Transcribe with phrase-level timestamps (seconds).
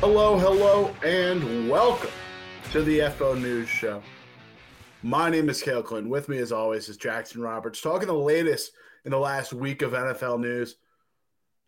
[0.00, 2.10] Hello, hello, and welcome
[2.70, 4.02] to the FO News Show.
[5.02, 6.10] My name is Cale Clinton.
[6.10, 8.72] With me, as always, is Jackson Roberts, talking the latest
[9.06, 10.76] in the last week of NFL news.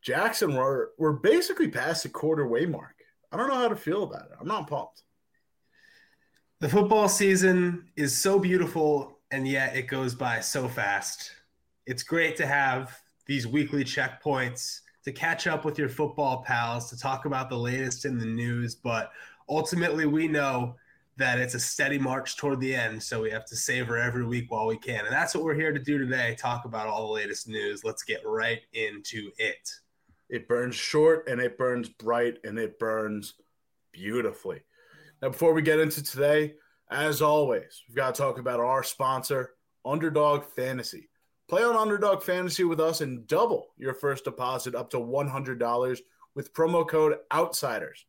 [0.02, 2.96] Jackson, we're, we're basically past the quarter way mark.
[3.32, 4.36] I don't know how to feel about it.
[4.38, 5.04] I'm not pumped.
[6.60, 11.32] The football season is so beautiful, and yet it goes by so fast.
[11.86, 16.98] It's great to have these weekly checkpoints to catch up with your football pals, to
[16.98, 18.74] talk about the latest in the news.
[18.74, 19.10] But
[19.48, 20.76] ultimately, we know
[21.16, 23.02] that it's a steady march toward the end.
[23.02, 25.06] So we have to savor every week while we can.
[25.06, 27.84] And that's what we're here to do today talk about all the latest news.
[27.84, 29.70] Let's get right into it.
[30.28, 33.32] It burns short and it burns bright and it burns
[33.92, 34.60] beautifully.
[35.22, 36.54] Now, before we get into today,
[36.90, 39.54] as always, we've got to talk about our sponsor,
[39.86, 41.07] Underdog Fantasy.
[41.48, 45.98] Play on Underdog Fantasy with us and double your first deposit up to $100
[46.34, 48.04] with promo code OUTSIDERS.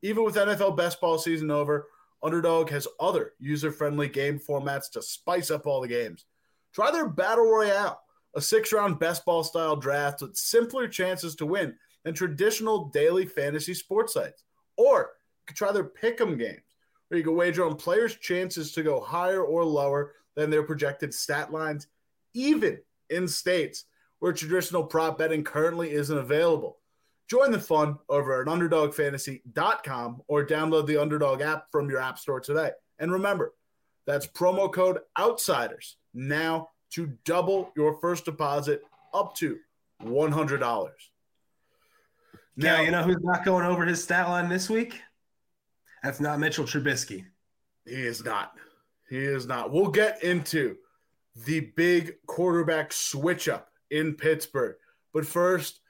[0.00, 1.88] Even with NFL best ball season over,
[2.22, 6.24] Underdog has other user friendly game formats to spice up all the games.
[6.72, 8.00] Try their Battle Royale,
[8.34, 13.26] a six round best ball style draft with simpler chances to win than traditional daily
[13.26, 14.44] fantasy sports sites.
[14.78, 16.62] Or you can try their Pick'em games,
[17.08, 21.12] where you can wager on players' chances to go higher or lower than their projected
[21.12, 21.86] stat lines,
[22.34, 22.78] even
[23.10, 23.84] in states
[24.18, 26.78] where traditional prop betting currently isn't available.
[27.28, 32.40] Join the fun over at underdogfantasy.com or download the Underdog app from your app store
[32.40, 32.70] today.
[32.98, 33.52] And remember,
[34.06, 38.82] that's promo code OUTSIDERS now to double your first deposit
[39.12, 39.58] up to
[40.02, 40.60] $100.
[40.60, 45.00] Now, yeah, you know who's not going over his stat line this week?
[46.02, 47.26] That's not Mitchell Trubisky.
[47.84, 48.52] He is not.
[49.08, 49.70] He is not.
[49.70, 50.76] We'll get into
[51.44, 54.76] the big quarterback switch up in Pittsburgh.
[55.12, 55.80] But first,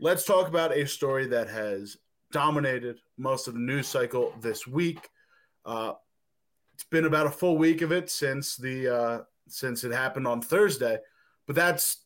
[0.00, 1.96] let's talk about a story that has
[2.30, 5.08] dominated most of the news cycle this week.
[5.64, 5.92] Uh,
[6.74, 9.18] it's been about a full week of it since the uh,
[9.48, 10.98] since it happened on Thursday,
[11.46, 12.04] but that's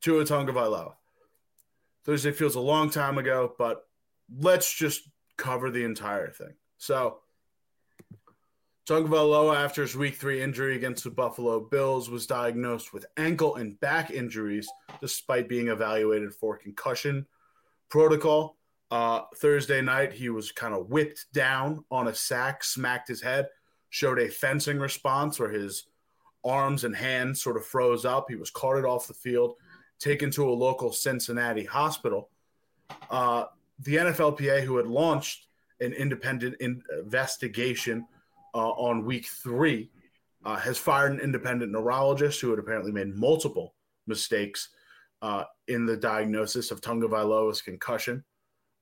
[0.00, 0.94] Tua Tagovailoa.
[2.04, 3.86] Thursday feels a long time ago, but
[4.38, 6.54] let's just cover the entire thing.
[6.78, 7.18] So,
[8.90, 13.78] Tagovailoa, after his Week Three injury against the Buffalo Bills, was diagnosed with ankle and
[13.78, 14.68] back injuries,
[15.00, 17.24] despite being evaluated for concussion
[17.88, 18.56] protocol.
[18.90, 23.46] Uh, Thursday night, he was kind of whipped down on a sack, smacked his head,
[23.90, 25.84] showed a fencing response where his
[26.42, 28.26] arms and hands sort of froze up.
[28.28, 29.54] He was carted off the field,
[30.00, 32.28] taken to a local Cincinnati hospital.
[33.08, 33.44] Uh,
[33.78, 35.46] the NFLPA, who had launched
[35.78, 38.04] an independent investigation
[38.54, 39.90] uh, on week three,
[40.44, 43.74] uh, has fired an independent neurologist who had apparently made multiple
[44.06, 44.70] mistakes
[45.22, 48.24] uh, in the diagnosis of Tagovailoa's concussion.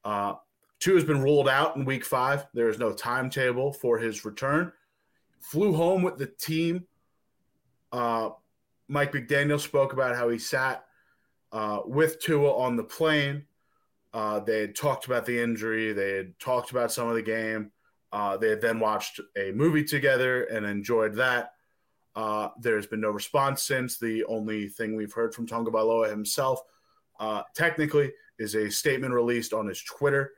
[0.04, 0.34] Uh,
[0.80, 2.46] Tua has been ruled out in week five.
[2.54, 4.72] There is no timetable for his return.
[5.40, 6.86] Flew home with the team.
[7.90, 8.30] Uh,
[8.86, 10.84] Mike McDaniel spoke about how he sat
[11.50, 13.44] uh, with Tua on the plane.
[14.12, 15.92] They had talked about the injury.
[15.92, 17.72] They had talked about some of the game.
[18.12, 21.52] Uh, they then watched a movie together and enjoyed that.
[22.16, 23.98] Uh, there's been no response since.
[23.98, 26.60] The only thing we've heard from Tagovailoa himself,
[27.20, 30.32] uh, technically, is a statement released on his Twitter.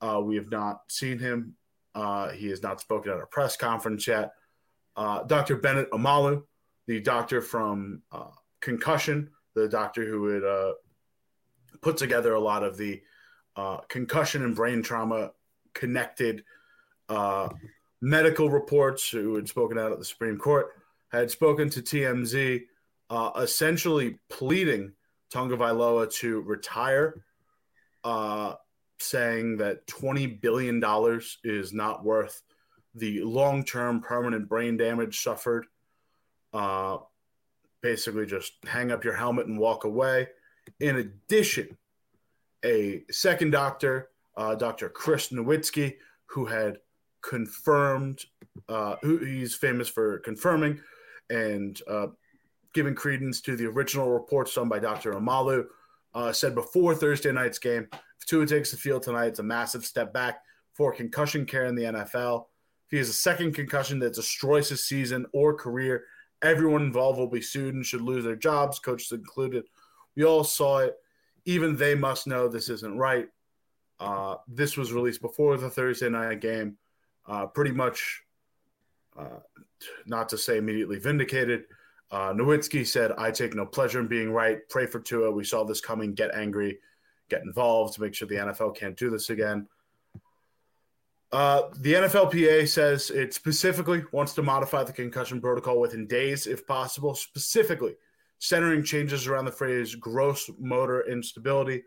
[0.00, 1.54] Uh, we have not seen him.
[1.94, 4.32] Uh, he has not spoken at a press conference yet.
[4.96, 5.56] Uh, Dr.
[5.56, 6.42] Bennett Omalu,
[6.86, 8.02] the doctor from
[8.60, 10.72] Concussion, the doctor who had
[11.80, 13.00] put together a lot of the
[13.88, 15.30] concussion and brain trauma
[15.72, 16.42] connected–
[17.12, 17.48] uh,
[18.00, 20.68] medical reports who had spoken out at the Supreme Court
[21.10, 22.62] had spoken to TMZ,
[23.10, 24.92] uh, essentially pleading
[25.32, 27.22] Tagovailoa to retire,
[28.02, 28.54] uh,
[28.98, 32.42] saying that twenty billion dollars is not worth
[32.94, 35.66] the long-term permanent brain damage suffered.
[36.52, 36.98] Uh,
[37.82, 40.28] basically, just hang up your helmet and walk away.
[40.80, 41.76] In addition,
[42.64, 44.88] a second doctor, uh, Dr.
[44.88, 46.78] Chris Nowinski, who had
[47.22, 48.24] confirmed,
[48.68, 50.80] uh, who he's famous for confirming
[51.30, 52.08] and uh,
[52.74, 55.12] giving credence to the original reports done by Dr.
[55.12, 55.64] Omalu,
[56.14, 59.84] uh, said before Thursday night's game, if Tua takes the field tonight, it's a massive
[59.84, 60.40] step back
[60.74, 62.46] for concussion care in the NFL.
[62.86, 66.04] If he has a second concussion that destroys his season or career,
[66.42, 69.64] everyone involved will be sued and should lose their jobs, coaches included.
[70.16, 70.96] We all saw it.
[71.44, 73.28] Even they must know this isn't right.
[73.98, 76.76] Uh, this was released before the Thursday night game
[77.26, 78.22] uh, pretty much,
[79.18, 79.40] uh,
[80.06, 81.64] not to say immediately vindicated.
[82.10, 84.58] Uh, Nowinski said, I take no pleasure in being right.
[84.68, 85.30] Pray for Tua.
[85.30, 86.14] We saw this coming.
[86.14, 86.78] Get angry,
[87.30, 89.66] get involved to make sure the NFL can't do this again.
[91.32, 96.66] Uh, the NFLPA says it specifically wants to modify the concussion protocol within days, if
[96.66, 97.94] possible, specifically
[98.38, 101.84] centering changes around the phrase gross motor instability.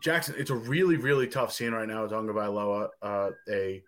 [0.00, 2.88] Jackson, it's a really, really tough scene right now with Tagovailoa.
[3.02, 3.82] Uh, a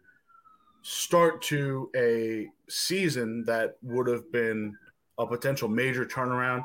[0.82, 4.74] start to a season that would have been
[5.18, 6.64] a potential major turnaround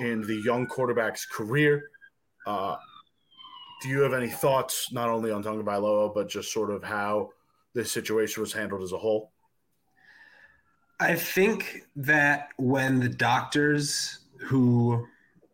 [0.00, 1.90] in the young quarterback's career.
[2.46, 2.76] Uh,
[3.82, 7.30] do you have any thoughts not only on Tagovailoa but just sort of how
[7.74, 9.30] this situation was handled as a whole?
[10.98, 15.06] I think that when the doctors who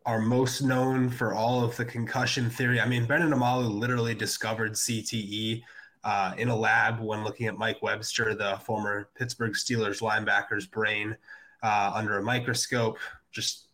[0.05, 4.73] are most known for all of the concussion theory, I mean, Brandon Omalu literally discovered
[4.73, 5.61] CTE
[6.03, 11.15] uh, in a lab when looking at Mike Webster, the former Pittsburgh Steelers linebacker's brain
[11.61, 12.97] uh, under a microscope.
[13.31, 13.67] Just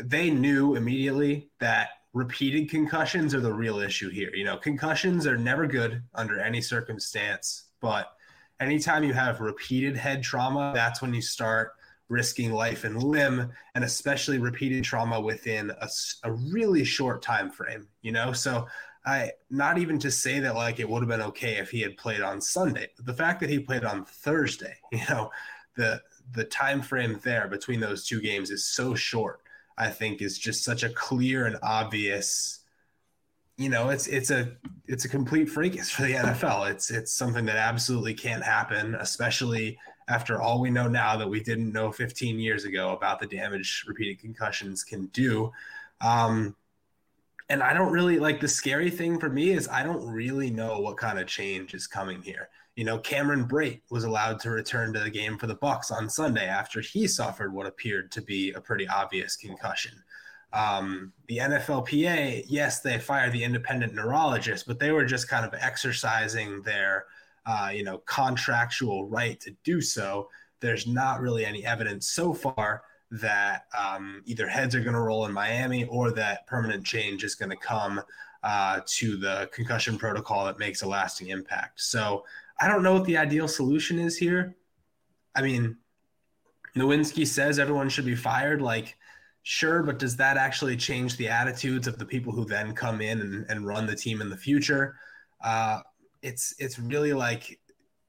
[0.00, 4.30] they knew immediately that repeated concussions are the real issue here.
[4.34, 8.12] You know, concussions are never good under any circumstance, but
[8.60, 11.72] anytime you have repeated head trauma, that's when you start
[12.08, 15.88] risking life and limb and especially repeated trauma within a,
[16.24, 18.66] a really short time frame you know so
[19.08, 21.96] I not even to say that like it would have been okay if he had
[21.96, 22.88] played on Sunday.
[22.98, 25.30] The fact that he played on Thursday, you know,
[25.76, 26.02] the
[26.32, 29.40] the time frame there between those two games is so short.
[29.78, 32.60] I think is just such a clear and obvious.
[33.56, 34.52] You know, it's it's a
[34.86, 36.70] it's a complete fracas for the NFL.
[36.70, 39.78] It's it's something that absolutely can't happen, especially
[40.08, 43.84] after all we know now that we didn't know 15 years ago about the damage
[43.86, 45.52] repeated concussions can do.
[46.00, 46.56] Um,
[47.50, 50.80] and I don't really like the scary thing for me is I don't really know
[50.80, 52.48] what kind of change is coming here.
[52.76, 56.08] You know, Cameron Brate was allowed to return to the game for the Bucks on
[56.08, 59.92] Sunday after he suffered what appeared to be a pretty obvious concussion.
[60.52, 65.54] Um, the NFLPA, yes, they fired the independent neurologist, but they were just kind of
[65.60, 67.06] exercising their,
[67.48, 70.28] uh, you know, contractual right to do so.
[70.60, 75.24] There's not really any evidence so far that um, either heads are going to roll
[75.24, 78.02] in Miami or that permanent change is going to come
[78.42, 81.80] uh, to the concussion protocol that makes a lasting impact.
[81.80, 82.26] So
[82.60, 84.54] I don't know what the ideal solution is here.
[85.34, 85.78] I mean,
[86.76, 88.60] Nowinski says everyone should be fired.
[88.60, 88.98] Like,
[89.42, 93.22] sure, but does that actually change the attitudes of the people who then come in
[93.22, 94.96] and, and run the team in the future?
[95.42, 95.80] Uh,
[96.22, 97.58] it's it's really like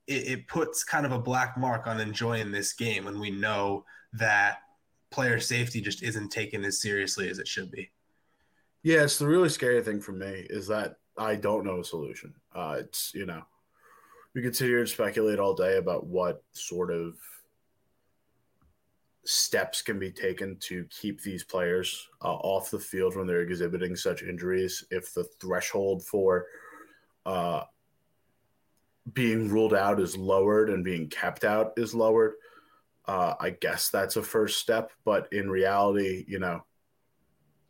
[0.07, 3.85] it, it puts kind of a black mark on enjoying this game when we know
[4.13, 4.59] that
[5.11, 7.89] player safety just isn't taken as seriously as it should be.
[8.83, 12.33] Yeah, it's the really scary thing for me is that I don't know a solution.
[12.55, 13.43] Uh, it's you know,
[14.33, 17.15] we could sit here and speculate all day about what sort of
[19.25, 23.95] steps can be taken to keep these players uh, off the field when they're exhibiting
[23.95, 24.83] such injuries.
[24.89, 26.47] If the threshold for
[27.25, 27.63] uh,
[29.13, 32.33] being ruled out is lowered and being kept out is lowered,
[33.05, 34.91] uh, I guess that's a first step.
[35.05, 36.65] But in reality, you know,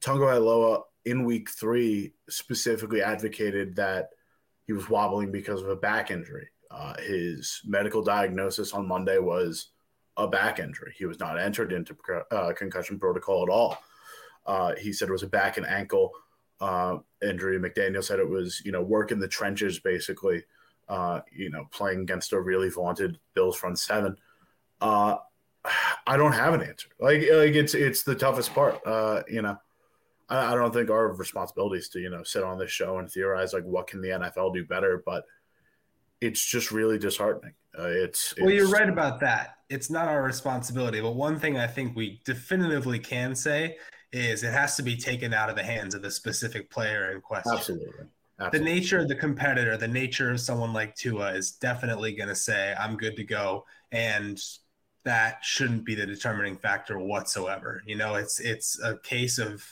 [0.02, 4.10] Tagovailoa in week three specifically advocated that
[4.66, 6.48] he was wobbling because of a back injury.
[6.72, 9.72] Uh, his medical diagnosis on Monday was
[10.18, 10.94] a back injury.
[10.98, 11.96] He was not entered into
[12.32, 13.78] uh, concussion protocol at all.
[14.46, 16.12] Uh, he said it was a back and ankle
[16.62, 17.58] uh, injury.
[17.60, 20.44] McDaniel said it was, you know, work in the trenches, basically,
[20.90, 24.18] uh, you know, playing against a really vaunted Bills front seven.
[24.82, 25.18] Uh,
[26.08, 26.90] I don't have an answer.
[27.00, 28.80] Like like it's it's the toughest part.
[28.86, 29.58] Uh, you know,
[30.30, 33.10] I, I, don't think our responsibility is to you know sit on this show and
[33.10, 35.26] theorize like what can the NFL do better, but
[36.22, 37.54] it's just really disheartening.
[37.78, 39.58] Uh, it's, it's well, you're right about that.
[39.70, 43.78] It's not our responsibility, but one thing I think we definitively can say
[44.12, 47.22] is it has to be taken out of the hands of the specific player in
[47.22, 47.54] question.
[47.54, 48.06] Absolutely.
[48.40, 48.60] Absolutely.
[48.60, 52.36] The nature of the competitor, the nature of someone like Tua is definitely going to
[52.36, 53.66] say, I'm good to go.
[53.92, 54.42] And
[55.04, 57.82] that shouldn't be the determining factor whatsoever.
[57.86, 59.66] You know, it's it's a case of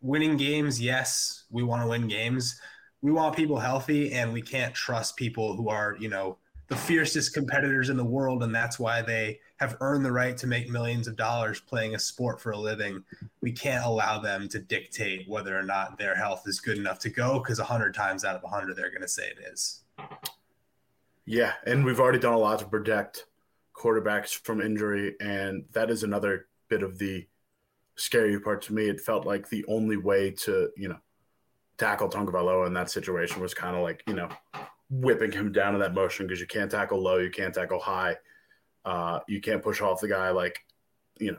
[0.00, 0.80] winning games.
[0.80, 2.60] Yes, we want to win games.
[3.02, 7.34] We want people healthy, and we can't trust people who are you know the fiercest
[7.34, 11.08] competitors in the world, and that's why they have earned the right to make millions
[11.08, 13.02] of dollars playing a sport for a living.
[13.40, 17.10] We can't allow them to dictate whether or not their health is good enough to
[17.10, 19.82] go because 100 times out of 100 they're going to say it is.
[21.26, 23.26] Yeah, and we've already done a lot to protect
[23.74, 27.26] quarterbacks from injury, and that is another bit of the
[27.96, 28.88] scary part to me.
[28.88, 30.98] It felt like the only way to, you know,
[31.78, 34.28] tackle Tagovailoa in that situation was kind of like, you know,
[34.90, 38.16] whipping him down in that motion because you can't tackle low, you can't tackle high,
[38.88, 40.30] uh, you can't push off the guy.
[40.30, 40.64] Like,
[41.18, 41.38] you know,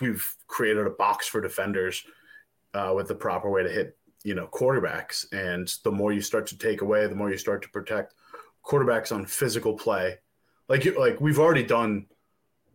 [0.00, 2.04] we've created a box for defenders
[2.74, 5.26] uh, with the proper way to hit you know, quarterbacks.
[5.32, 8.14] And the more you start to take away, the more you start to protect
[8.64, 10.16] quarterbacks on physical play.
[10.68, 12.06] Like like we've already done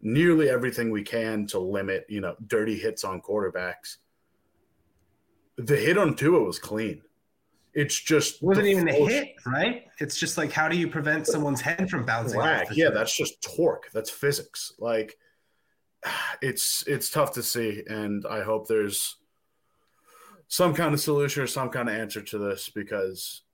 [0.01, 3.98] nearly everything we can to limit, you know, dirty hits on quarterbacks.
[5.58, 7.01] The hit on Tua was clean.
[7.74, 9.86] It's just it wasn't even a hit, right?
[10.00, 12.68] It's just like how do you prevent someone's head from bouncing back?
[12.72, 13.92] Yeah, that's just torque.
[13.94, 14.74] That's physics.
[14.80, 15.18] Like
[16.42, 19.18] it's it's tough to see, and I hope there's
[20.48, 23.42] some kind of solution or some kind of answer to this because.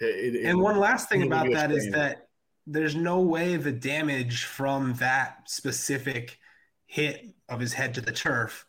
[0.00, 2.28] It, it, and one last thing about that is that
[2.68, 6.38] there's no way the damage from that specific
[6.86, 8.64] hit of his head to the turf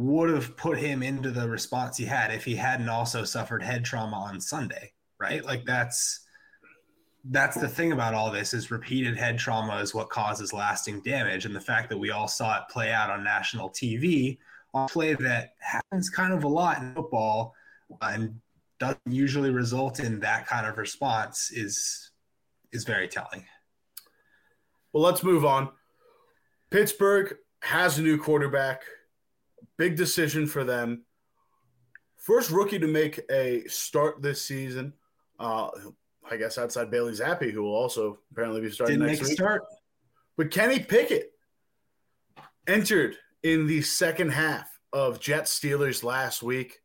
[0.00, 3.84] would have put him into the response he had if he hadn't also suffered head
[3.84, 5.44] trauma on Sunday, right?
[5.44, 6.26] Like that's
[7.24, 11.44] that's the thing about all this is repeated head trauma is what causes lasting damage
[11.44, 14.38] and the fact that we all saw it play out on national TV
[14.72, 17.54] on play that happens kind of a lot in football
[18.00, 18.40] uh, and
[18.78, 22.10] doesn't usually result in that kind of response is
[22.72, 23.44] is very telling.
[24.94, 25.68] Well, let's move on.
[26.70, 28.82] Pittsburgh has a new quarterback.
[29.80, 31.06] Big decision for them.
[32.18, 34.92] First rookie to make a start this season.
[35.38, 35.70] Uh,
[36.30, 39.38] I guess outside Bailey Zappe, who will also apparently be starting Didn't next week.
[39.38, 39.64] Start.
[40.36, 41.32] But Kenny Pickett
[42.66, 46.80] entered in the second half of Jets Steelers last week,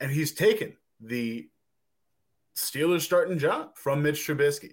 [0.00, 1.50] and he's taken the
[2.56, 4.72] Steelers starting job from Mitch Trubisky.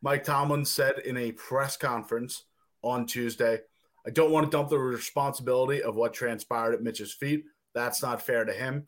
[0.00, 2.44] Mike Tomlin said in a press conference
[2.82, 3.60] on Tuesday,
[4.06, 7.44] I don't want to dump the responsibility of what transpired at Mitch's feet.
[7.74, 8.86] That's not fair to him.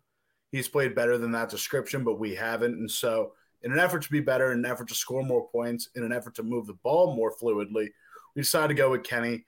[0.50, 2.78] He's played better than that description, but we haven't.
[2.78, 5.88] And so, in an effort to be better, in an effort to score more points,
[5.94, 7.88] in an effort to move the ball more fluidly,
[8.34, 9.44] we decided to go with Kenny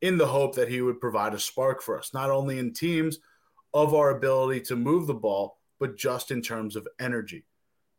[0.00, 3.18] in the hope that he would provide a spark for us, not only in teams
[3.72, 7.44] of our ability to move the ball, but just in terms of energy.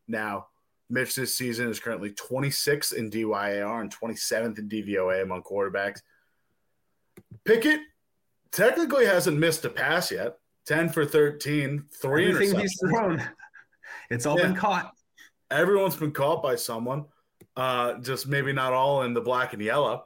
[0.08, 0.48] Now,
[0.90, 6.02] Mitch this season is currently 26th in DYAR and 27th in DVOA among quarterbacks.
[7.46, 7.82] Pickett
[8.52, 10.38] technically hasn't missed a pass yet.
[10.68, 13.22] 10 for 13, three Everything he's thrown.
[14.10, 14.48] It's all yeah.
[14.48, 14.92] been caught.
[15.50, 17.06] Everyone's been caught by someone.
[17.58, 20.06] Uh, just maybe not all in the black and yellow.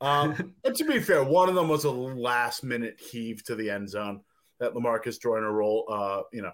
[0.00, 3.70] Um, but to be fair, one of them was a last minute heave to the
[3.70, 4.20] end zone
[4.60, 6.52] that Lamarcus Joyner roll, uh, you know,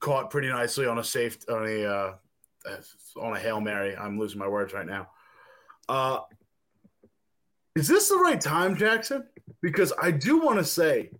[0.00, 2.14] caught pretty nicely on a safe on a uh,
[3.20, 3.96] on a hail mary.
[3.96, 5.08] I'm losing my words right now.
[5.88, 6.20] Uh,
[7.74, 9.24] is this the right time, Jackson?
[9.60, 11.10] Because I do want to say,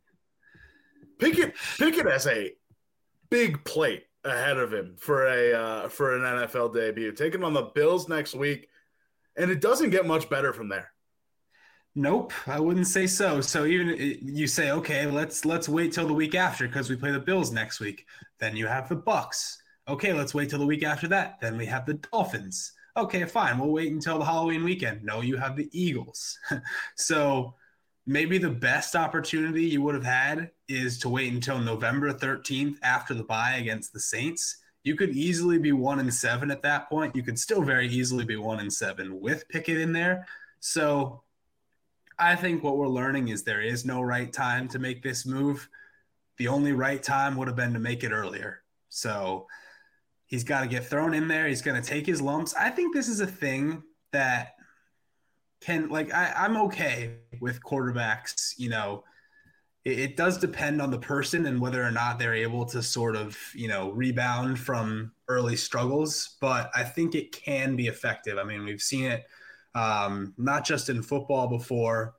[1.19, 2.53] Pickett Pickett has a
[3.31, 7.55] big plate ahead of him for a uh, for an NFL debut, taking him on
[7.55, 8.69] the Bills next week,
[9.37, 10.91] and it doesn't get much better from there.
[11.95, 13.41] Nope, I wouldn't say so.
[13.41, 16.97] So even uh, you say, okay, let's let's wait till the week after because we
[16.97, 18.07] play the Bills next week.
[18.41, 19.63] Then you have the Bucks.
[19.89, 21.41] Okay, let's wait till the week after that.
[21.41, 22.73] Then we have the Dolphins.
[22.97, 23.59] Okay, fine.
[23.59, 25.03] We'll wait until the Halloween weekend.
[25.03, 26.39] No, you have the Eagles.
[26.97, 27.55] so
[28.07, 33.15] maybe the best opportunity you would have had is to wait until November 13th after
[33.15, 34.59] the bye against the Saints.
[34.85, 37.17] You could easily be one and seven at that point.
[37.17, 40.27] You could still very easily be one and seven with Pickett in there.
[40.61, 41.23] So
[42.19, 45.69] I think what we're learning is there is no right time to make this move.
[46.37, 48.63] The only right time would have been to make it earlier.
[48.89, 49.47] So
[50.33, 51.47] he's got to get thrown in there.
[51.47, 52.55] He's going to take his lumps.
[52.55, 54.55] I think this is a thing that
[55.61, 59.05] can, like, I, I'm okay with quarterbacks, you know.
[59.85, 63.37] It, does depend on the person and whether or not they're able to sort of,
[63.53, 66.37] you know, rebound from early struggles.
[66.41, 68.39] But I think it can be effective.
[68.39, 69.25] I mean, we've seen it
[69.75, 72.15] um, not just in football before,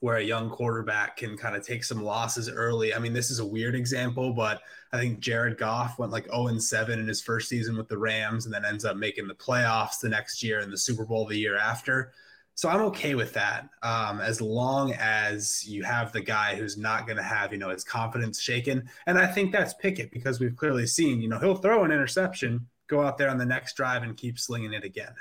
[0.00, 2.94] where a young quarterback can kind of take some losses early.
[2.94, 4.60] I mean, this is a weird example, but
[4.92, 7.98] I think Jared Goff went like 0 and 7 in his first season with the
[7.98, 11.26] Rams and then ends up making the playoffs the next year and the Super Bowl
[11.26, 12.12] the year after.
[12.54, 17.06] So I'm okay with that um, as long as you have the guy who's not
[17.06, 18.88] going to have, you know, his confidence shaken.
[19.06, 22.66] And I think that's Pickett because we've clearly seen, you know, he'll throw an interception,
[22.88, 25.14] go out there on the next drive and keep slinging it again.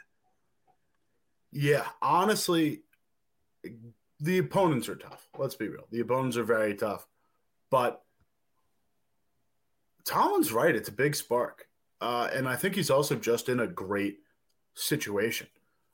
[1.52, 2.82] Yeah, honestly,
[4.20, 5.28] the opponents are tough.
[5.38, 5.88] Let's be real.
[5.92, 7.06] The opponents are very tough.
[7.70, 8.02] But
[10.06, 10.76] Tomlin's right.
[10.76, 11.68] It's a big spark.
[12.00, 14.18] Uh, and I think he's also just in a great
[14.76, 15.48] situation.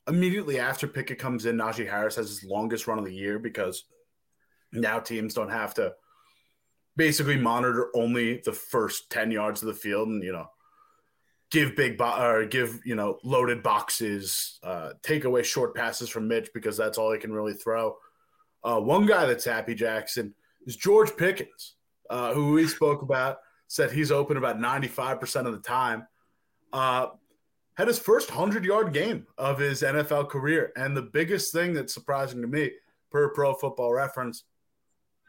[0.07, 3.85] Immediately after Pickett comes in, Najee Harris has his longest run of the year because
[4.71, 5.93] now teams don't have to
[6.95, 10.47] basically monitor only the first 10 yards of the field and, you know,
[11.53, 16.27] give big bo- or give you know loaded boxes, uh, take away short passes from
[16.27, 17.95] Mitch because that's all he can really throw.
[18.63, 20.33] Uh, one guy that's happy Jackson
[20.65, 21.75] is George Pickens.
[22.09, 26.05] uh, who we spoke about, said he's open about 95% of the time.
[26.71, 27.07] Uh,
[27.75, 30.71] had his first 100 yard game of his NFL career.
[30.75, 32.71] And the biggest thing that's surprising to me,
[33.11, 34.43] per pro football reference,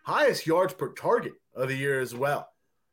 [0.05, 2.49] highest yards per target of the year as well.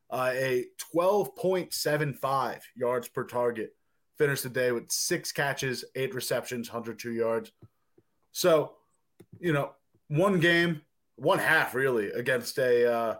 [0.10, 3.76] Uh, a 12.75 yards per target.
[4.18, 7.52] Finished the day with six catches, eight receptions, 102 yards.
[8.32, 8.74] So,
[9.40, 9.72] you know,
[10.12, 10.82] one game,
[11.16, 13.16] one half really against a, uh,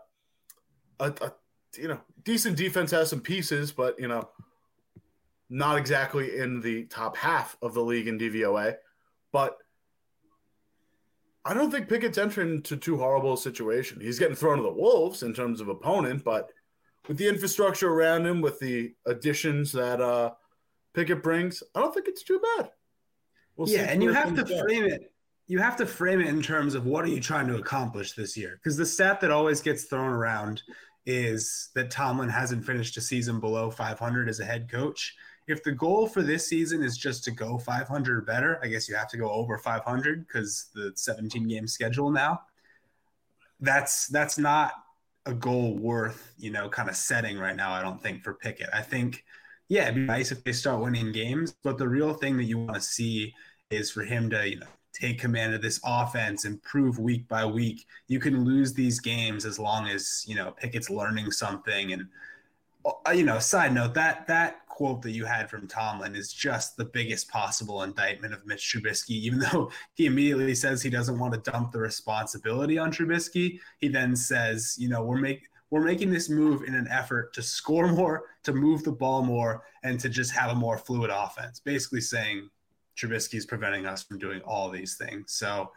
[1.00, 1.34] a, a
[1.78, 4.30] you know decent defense has some pieces, but you know
[5.50, 8.76] not exactly in the top half of the league in DVOA.
[9.32, 9.58] But
[11.44, 14.00] I don't think Pickett's entering into too horrible a situation.
[14.00, 16.50] He's getting thrown to the wolves in terms of opponent, but
[17.08, 20.32] with the infrastructure around him, with the additions that uh,
[20.94, 22.72] Pickett brings, I don't think it's too bad.
[23.56, 25.11] We'll yeah, and you have to frame it.
[25.52, 28.38] You have to frame it in terms of what are you trying to accomplish this
[28.38, 28.58] year?
[28.64, 30.64] Because the stat that always gets thrown around
[31.06, 35.14] is that Tomlin hasn't finished a season below 500 as a head coach.
[35.50, 38.88] If the goal for this season is just to go 500 or better, I guess
[38.88, 42.44] you have to go over 500 because the 17 game schedule now.
[43.60, 44.72] That's that's not
[45.26, 47.74] a goal worth you know kind of setting right now.
[47.74, 48.70] I don't think for Pickett.
[48.72, 49.26] I think
[49.68, 52.58] yeah, it'd be nice if they start winning games, but the real thing that you
[52.58, 53.34] want to see
[53.70, 57.86] is for him to you know take command of this offense, improve week by week.
[58.08, 61.94] You can lose these games as long as you know Pickett's learning something.
[61.94, 62.08] And
[62.86, 66.76] uh, you know, side note that that quote that you had from Tomlin is just
[66.76, 69.12] the biggest possible indictment of Mitch Trubisky.
[69.12, 73.88] Even though he immediately says he doesn't want to dump the responsibility on Trubisky, he
[73.88, 77.88] then says, you know, we're making we're making this move in an effort to score
[77.88, 81.62] more, to move the ball more, and to just have a more fluid offense.
[81.62, 82.50] Basically saying
[83.02, 85.34] Trubisky is preventing us from doing all these things.
[85.34, 85.72] So,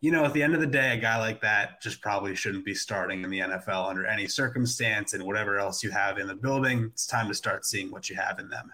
[0.00, 2.64] you know, at the end of the day, a guy like that just probably shouldn't
[2.64, 6.34] be starting in the NFL under any circumstance and whatever else you have in the
[6.34, 6.90] building.
[6.92, 8.70] It's time to start seeing what you have in them.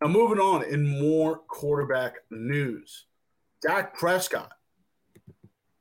[0.00, 3.06] Now, moving on in more quarterback news,
[3.62, 4.52] Dak Prescott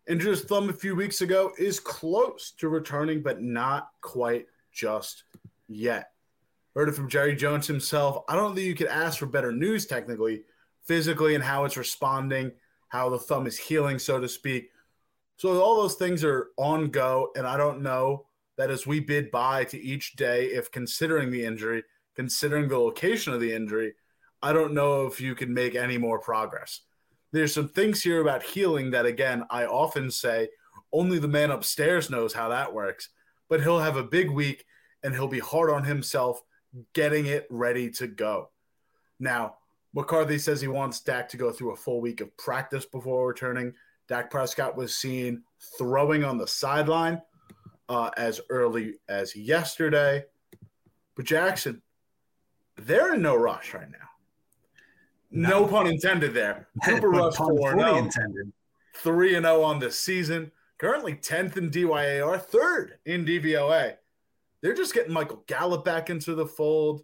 [0.08, 5.24] injured his thumb a few weeks ago, is close to returning, but not quite just
[5.68, 6.13] yet.
[6.76, 8.24] Heard it from Jerry Jones himself.
[8.28, 10.44] I don't think you could ask for better news technically,
[10.86, 12.52] physically, and how it's responding,
[12.88, 14.72] how the thumb is healing, so to speak.
[15.38, 18.26] So all those things are on go, and I don't know
[18.58, 21.84] that as we bid by to each day, if considering the injury,
[22.16, 23.94] considering the location of the injury,
[24.42, 26.82] I don't know if you can make any more progress.
[27.32, 30.50] There's some things here about healing that, again, I often say
[30.92, 33.10] only the man upstairs knows how that works.
[33.50, 34.66] But he'll have a big week
[35.04, 36.42] and he'll be hard on himself
[36.94, 38.50] getting it ready to go.
[39.20, 39.58] Now,
[39.94, 43.74] McCarthy says he wants Dak to go through a full week of practice before returning.
[44.08, 45.44] Dak Prescott was seen
[45.78, 47.22] throwing on the sideline
[47.90, 50.26] uh, as early as yesterday.
[51.16, 51.82] But Jackson,
[52.78, 53.98] they're in no rush right now.
[55.30, 56.68] No, no pun intended there.
[56.86, 58.10] Cooper Rush 4 0.
[58.98, 60.52] 3 0 on the season.
[60.78, 63.96] Currently 10th in DYAR, third in DVOA.
[64.64, 67.04] They're just getting Michael Gallup back into the fold.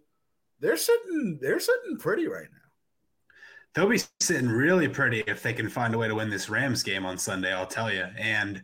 [0.60, 2.58] They're sitting they're sitting pretty right now.
[3.74, 6.82] They'll be sitting really pretty if they can find a way to win this Rams
[6.82, 8.06] game on Sunday, I'll tell you.
[8.18, 8.62] And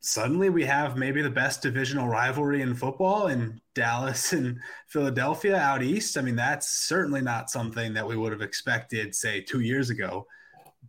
[0.00, 5.82] suddenly we have maybe the best divisional rivalry in football in Dallas and Philadelphia out
[5.82, 6.18] east.
[6.18, 10.26] I mean, that's certainly not something that we would have expected, say, two years ago.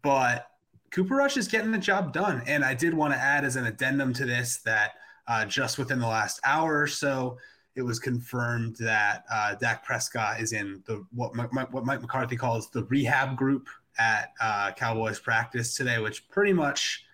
[0.03, 0.47] But
[0.91, 2.43] Cooper Rush is getting the job done.
[2.45, 4.91] And I did want to add as an addendum to this that
[5.27, 7.37] uh, just within the last hour or so,
[7.75, 11.35] it was confirmed that uh, Dak Prescott is in the what
[11.71, 17.05] what Mike McCarthy calls the rehab group at uh, Cowboys practice today, which pretty much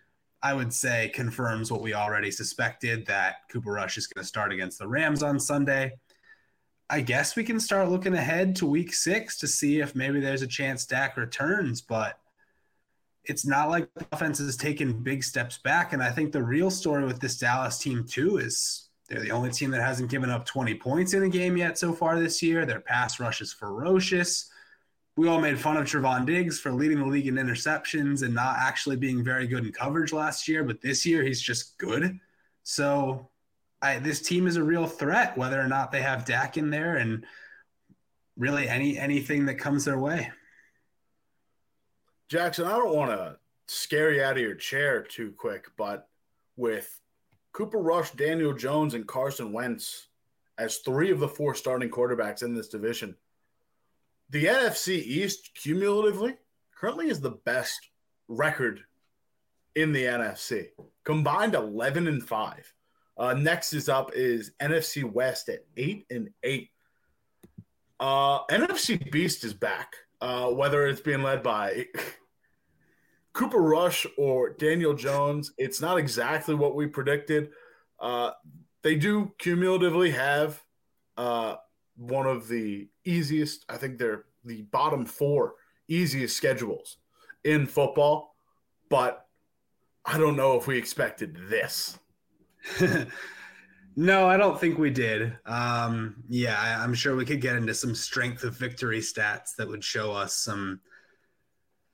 [0.41, 4.52] I would say confirms what we already suspected that Cooper Rush is going to start
[4.52, 5.93] against the Rams on Sunday.
[6.89, 10.43] I guess we can start looking ahead to week six to see if maybe there's
[10.43, 12.20] a chance Dak returns, but
[13.27, 15.93] it's not like the offense has taken big steps back.
[15.93, 19.51] And I think the real story with this Dallas team, too, is they're the only
[19.51, 22.65] team that hasn't given up 20 points in a game yet so far this year.
[22.65, 24.49] Their pass rush is ferocious.
[25.17, 28.57] We all made fun of Trevon Diggs for leading the league in interceptions and not
[28.59, 32.19] actually being very good in coverage last year, but this year he's just good.
[32.63, 33.29] So
[33.81, 36.97] I, this team is a real threat, whether or not they have Dak in there
[36.97, 37.25] and
[38.37, 40.31] really any anything that comes their way.
[42.29, 43.37] Jackson, I don't want to
[43.67, 46.09] scare you out of your chair too quick, but
[46.57, 46.99] with
[47.53, 50.07] Cooper Rush, Daniel Jones, and Carson Wentz
[50.57, 53.15] as three of the four starting quarterbacks in this division,
[54.29, 56.35] the NFC East cumulatively
[56.75, 57.79] currently is the best
[58.27, 58.81] record
[59.75, 60.67] in the NFC.
[61.03, 62.73] Combined 11 and 5
[63.17, 66.71] Uh, next is up is NFC West at eight and eight.
[67.99, 69.95] Uh, NFC Beast is back.
[70.19, 71.86] Uh, whether it's being led by
[73.34, 77.49] Cooper Rush or Daniel Jones, it's not exactly what we predicted.
[77.99, 78.32] Uh,
[78.82, 80.63] they do cumulatively have
[81.17, 81.56] uh,
[81.97, 85.56] one of the easiest, I think they're the bottom four
[85.88, 86.97] easiest schedules
[87.43, 88.36] in football,
[88.89, 89.27] but
[90.06, 91.99] I don't know if we expected this.
[93.99, 95.36] no, I don't think we did.
[95.47, 99.67] Um, yeah, I, I'm sure we could get into some strength of victory stats that
[99.67, 100.79] would show us some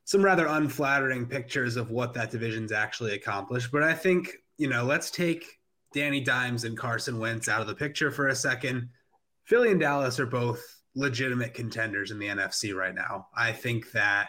[0.03, 3.71] some rather unflattering pictures of what that division's actually accomplished.
[3.71, 5.45] But I think, you know, let's take
[5.93, 8.89] Danny Dimes and Carson Wentz out of the picture for a second.
[9.45, 10.61] Philly and Dallas are both
[10.95, 13.27] legitimate contenders in the NFC right now.
[13.33, 14.27] I think that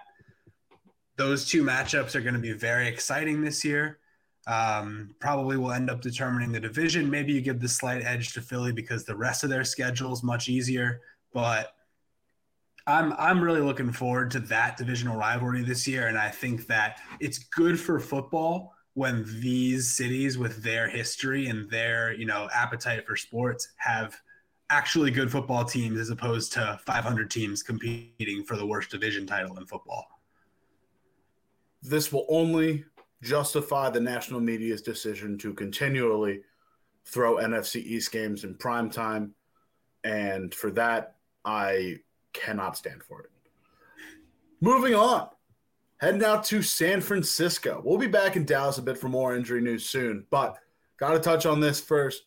[1.16, 3.98] those two matchups are going to be very exciting this year.
[4.46, 7.10] Um, probably will end up determining the division.
[7.10, 10.22] Maybe you give the slight edge to Philly because the rest of their schedule is
[10.22, 11.00] much easier.
[11.32, 11.74] But
[12.86, 17.00] I'm I'm really looking forward to that divisional rivalry this year, and I think that
[17.20, 23.06] it's good for football when these cities with their history and their you know appetite
[23.06, 24.16] for sports have
[24.70, 29.56] actually good football teams as opposed to 500 teams competing for the worst division title
[29.58, 30.06] in football.
[31.82, 32.84] This will only
[33.22, 36.40] justify the national media's decision to continually
[37.06, 39.34] throw NFC East games in prime time.
[40.02, 42.00] And for that, I
[42.32, 43.30] cannot stand for it.
[44.60, 45.28] Moving on,
[45.98, 47.82] heading out to San Francisco.
[47.84, 50.58] We'll be back in Dallas a bit for more injury news soon, but
[50.98, 52.24] got to touch on this first.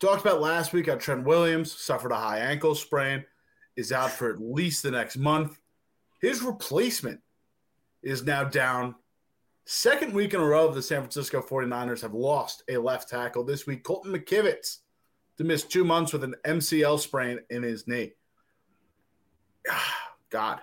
[0.00, 3.24] Talked about last week how Trent Williams suffered a high ankle sprain,
[3.76, 5.58] is out for at least the next month.
[6.20, 7.20] His replacement
[8.02, 8.94] is now down.
[9.70, 13.44] Second week in a row, the San Francisco 49ers have lost a left tackle.
[13.44, 14.78] This week, Colton McKivitz
[15.36, 18.12] to miss two months with an MCL sprain in his knee.
[20.30, 20.60] God,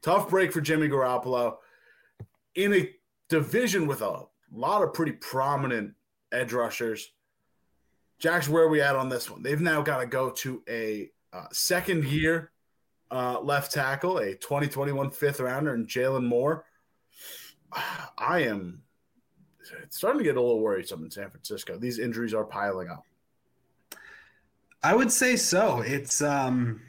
[0.00, 1.58] tough break for Jimmy Garoppolo
[2.54, 2.90] in a
[3.28, 5.92] division with a lot of pretty prominent
[6.32, 7.12] edge rushers.
[8.20, 9.42] Jack's where we at on this one?
[9.42, 12.52] They've now got to go to a uh, second year
[13.10, 16.64] uh, left tackle, a 2021 fifth rounder, and Jaylon Moore.
[18.18, 18.82] I am
[19.88, 21.78] starting to get a little worrisome in San Francisco.
[21.78, 23.04] These injuries are piling up.
[24.82, 25.80] I would say so.
[25.80, 26.80] It's um,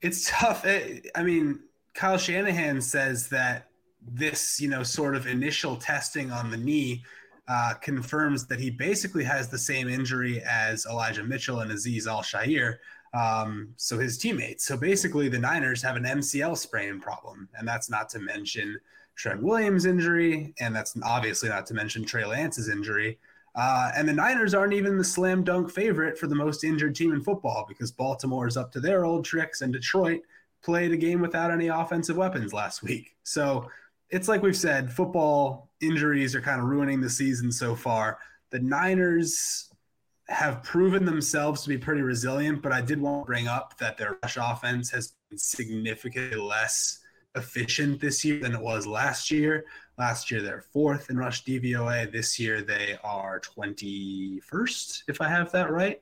[0.00, 0.64] it's tough.
[0.64, 1.60] I mean,
[1.94, 3.68] Kyle Shanahan says that
[4.00, 7.04] this, you know, sort of initial testing on the knee
[7.48, 12.76] uh, confirms that he basically has the same injury as Elijah Mitchell and Azeez Al-Shaair,
[13.12, 14.64] um, so his teammates.
[14.64, 18.78] So basically, the Niners have an MCL sprain problem, and that's not to mention
[19.20, 23.18] Trent Williams' injury, and that's obviously not to mention Trey Lance's injury.
[23.54, 27.12] Uh, and the Niners aren't even the slam dunk favorite for the most injured team
[27.12, 30.22] in football because Baltimore is up to their old tricks, and Detroit
[30.62, 33.14] played a game without any offensive weapons last week.
[33.22, 33.68] So
[34.08, 38.18] it's like we've said, football injuries are kind of ruining the season so far.
[38.48, 39.68] The Niners
[40.28, 43.98] have proven themselves to be pretty resilient, but I did want to bring up that
[43.98, 47.00] their rush offense has been significantly less
[47.34, 49.64] efficient this year than it was last year.
[49.98, 52.10] Last year they're fourth in rush DVOA.
[52.10, 56.00] This year they are 21st, if I have that right.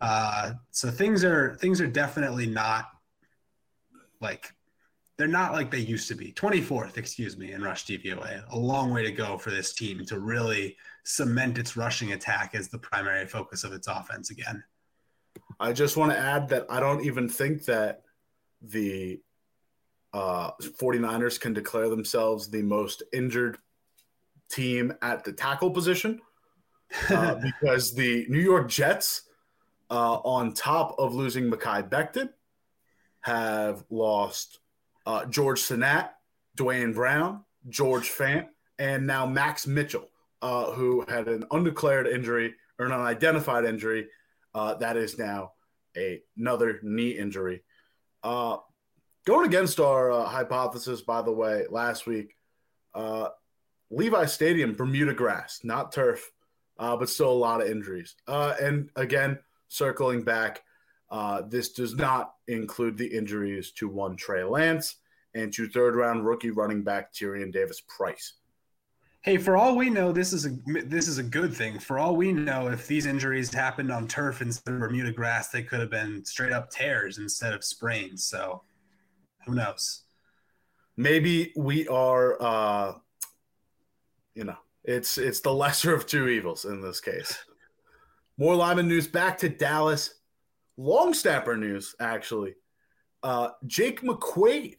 [0.00, 2.90] Uh, so things are things are definitely not
[4.20, 4.52] like
[5.16, 6.32] they're not like they used to be.
[6.32, 8.44] 24th, excuse me, in rush DVOA.
[8.50, 12.68] A long way to go for this team to really cement its rushing attack as
[12.68, 14.62] the primary focus of its offense again.
[15.58, 18.02] I just want to add that I don't even think that
[18.62, 19.20] the
[20.12, 23.58] uh, 49ers can declare themselves the most injured
[24.50, 26.20] team at the tackle position
[27.10, 29.22] uh, because the New York Jets,
[29.90, 32.30] uh, on top of losing Mekhi Becton,
[33.20, 34.60] have lost
[35.06, 36.06] uh, George Sennett,
[36.56, 38.46] Duane Brown, George Fant,
[38.78, 40.08] and now Max Mitchell,
[40.42, 44.08] uh, who had an undeclared injury or an unidentified injury
[44.54, 45.52] uh, that is now
[45.96, 47.62] a, another knee injury.
[48.22, 48.58] Uh,
[49.26, 52.36] going against our uh, hypothesis, by the way, last week,
[52.94, 53.28] uh,
[53.90, 56.30] Levi Stadium, Bermuda grass, not turf,
[56.78, 58.14] but still a lot of injuries.
[58.26, 60.62] and again, circling back,
[61.10, 64.96] uh, this does not include the injuries to one Trey Lance
[65.34, 68.34] and to third round rookie running back Tyrion Davis Price.
[69.22, 71.78] Hey, for all we know, this is a this is a good thing.
[71.78, 75.62] For all we know, if these injuries happened on turf instead of Bermuda grass, they
[75.62, 78.24] could have been straight up tears instead of sprains.
[78.24, 78.62] So,
[79.48, 80.02] who knows?
[80.96, 82.92] Maybe we are, uh,
[84.34, 87.36] you know, it's it's the lesser of two evils in this case.
[88.36, 90.14] More lineman news back to Dallas.
[90.76, 92.54] Long snapper news, actually.
[93.22, 94.76] Uh, Jake McQuaide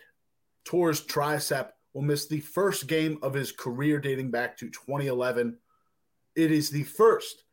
[0.63, 5.57] tore his tricep, will miss the first game of his career dating back to 2011.
[6.35, 7.43] It is the first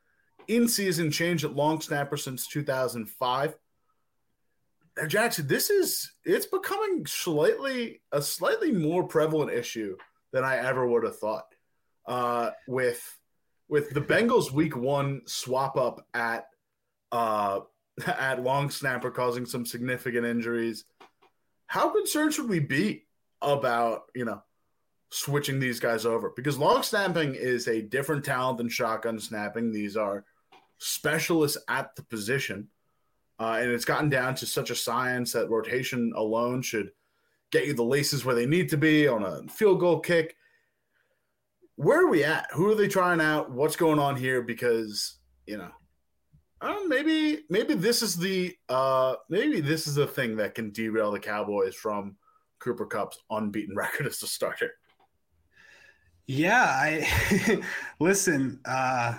[0.49, 3.57] in season change at long snapper since 2005.
[5.07, 9.97] Jackson, this is it's becoming slightly a slightly more prevalent issue
[10.33, 11.45] than I ever would have thought.
[12.07, 13.19] Uh, with
[13.69, 16.47] with the Bengals week one swap up at
[17.13, 17.61] uh,
[18.07, 20.85] at long snapper causing some significant injuries.
[21.67, 23.07] How concerned should we be
[23.43, 24.43] about, you know,
[25.11, 26.33] switching these guys over?
[26.35, 29.73] Because long snapping is a different talent than shotgun snapping.
[29.73, 30.25] These are
[30.79, 32.69] specialists at the position.
[33.39, 36.91] Uh, and it's gotten down to such a science that rotation alone should
[37.53, 40.37] get you the laces where they need to be on a field goal kick.
[41.77, 42.47] Where are we at?
[42.53, 43.51] Who are they trying out?
[43.51, 44.41] What's going on here?
[44.41, 45.71] Because, you know,
[46.87, 51.21] maybe maybe this is the uh, maybe this is the thing that can derail the
[51.21, 52.17] Cowboys from
[52.59, 54.73] Cooper Cup's unbeaten record as a starter.
[56.27, 57.63] Yeah, I
[58.01, 58.61] listen.
[58.65, 59.19] Uh,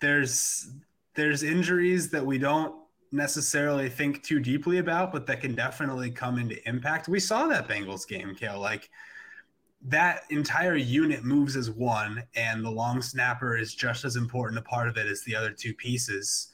[0.00, 0.70] there's
[1.14, 2.74] there's injuries that we don't
[3.12, 7.08] necessarily think too deeply about, but that can definitely come into impact.
[7.08, 8.60] We saw that Bengals game, Cale.
[8.60, 8.90] Like
[9.86, 14.62] that entire unit moves as one, and the long snapper is just as important a
[14.62, 16.50] part of it as the other two pieces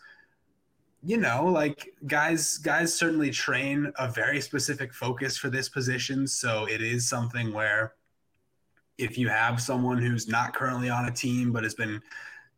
[1.06, 6.66] you know, like guys guys certainly train a very specific focus for this position, so
[6.66, 7.94] it is something where
[8.98, 12.02] if you have someone who's not currently on a team but has been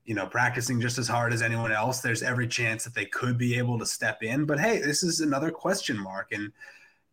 [0.09, 3.39] you know practicing just as hard as anyone else there's every chance that they could
[3.39, 6.51] be able to step in but hey this is another question mark and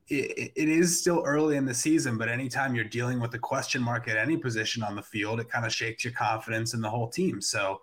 [0.08, 3.82] it, it is still early in the season but anytime you're dealing with a question
[3.82, 6.90] mark at any position on the field it kind of shakes your confidence in the
[6.90, 7.82] whole team so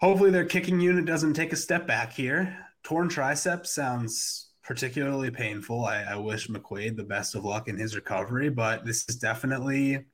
[0.00, 2.56] Hopefully, their kicking unit doesn't take a step back here.
[2.84, 5.84] Torn tricep sounds particularly painful.
[5.84, 10.06] I, I wish McQuaide the best of luck in his recovery, but this is definitely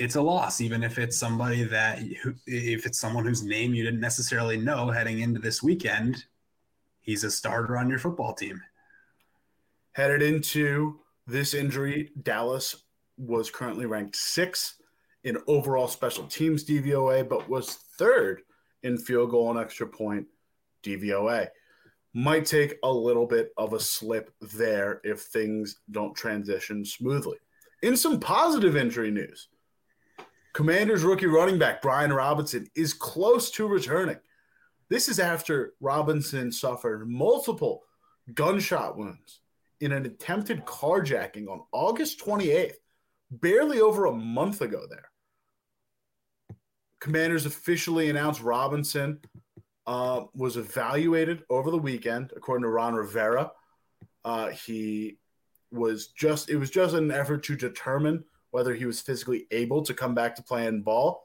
[0.00, 2.00] it's a loss, even if it's somebody that
[2.46, 6.24] if it's someone whose name you didn't necessarily know heading into this weekend,
[7.00, 8.62] he's a starter on your football team.
[9.92, 12.84] Headed into this injury, Dallas
[13.18, 14.78] was currently ranked sixth
[15.24, 18.40] in overall special teams DVOA, but was third
[18.82, 20.26] in field goal and extra point
[20.82, 21.48] DVOA.
[22.14, 27.36] Might take a little bit of a slip there if things don't transition smoothly.
[27.82, 29.48] In some positive injury news,
[30.52, 34.18] Commanders rookie running back Brian Robinson is close to returning.
[34.88, 37.84] This is after Robinson suffered multiple
[38.34, 39.40] gunshot wounds
[39.80, 42.74] in an attempted carjacking on August 28th,
[43.30, 45.10] barely over a month ago there.
[47.00, 49.20] Commanders officially announced Robinson
[49.86, 53.52] uh, was evaluated over the weekend, according to Ron Rivera.
[54.24, 55.18] Uh, he
[55.72, 59.94] was just it was just an effort to determine whether he was physically able to
[59.94, 61.24] come back to playing ball.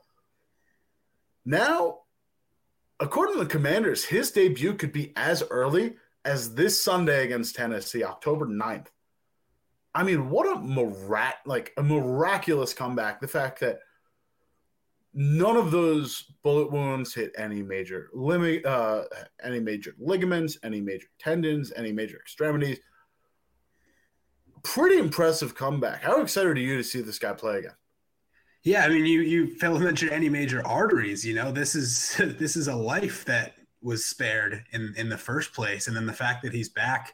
[1.46, 2.00] Now,
[3.00, 8.04] according to the Commanders, his debut could be as early as this Sunday against Tennessee,
[8.04, 8.88] October 9th.
[9.94, 13.22] I mean, what a mirac- like a miraculous comeback.
[13.22, 13.80] The fact that
[15.14, 19.04] none of those bullet wounds hit any major lim- uh,
[19.42, 22.80] any major ligaments, any major tendons, any major extremities.
[24.66, 26.02] Pretty impressive comeback.
[26.02, 27.76] How excited are you to see this guy play again?
[28.64, 31.24] Yeah, I mean, you you failed to mention any major arteries.
[31.24, 35.54] You know, this is this is a life that was spared in in the first
[35.54, 37.14] place, and then the fact that he's back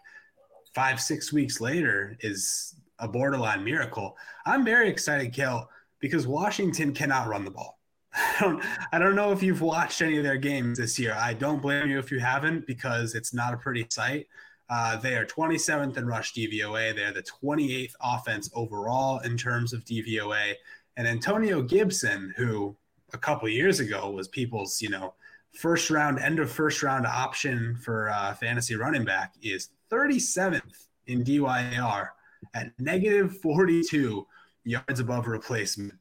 [0.74, 4.16] five six weeks later is a borderline miracle.
[4.46, 7.80] I'm very excited, Kel, because Washington cannot run the ball.
[8.14, 11.18] I don't, I don't know if you've watched any of their games this year.
[11.20, 14.28] I don't blame you if you haven't because it's not a pretty sight.
[14.72, 16.96] Uh, they are 27th in rush DVOA.
[16.96, 20.54] They're the 28th offense overall in terms of DVOA.
[20.96, 22.76] And Antonio Gibson, who
[23.14, 25.14] a couple years ago was people's, you know,
[25.54, 31.24] first round, end of first round option for uh, fantasy running back, is 37th in
[31.24, 32.08] DYAR
[32.54, 34.26] at negative 42
[34.64, 35.96] yards above replacement.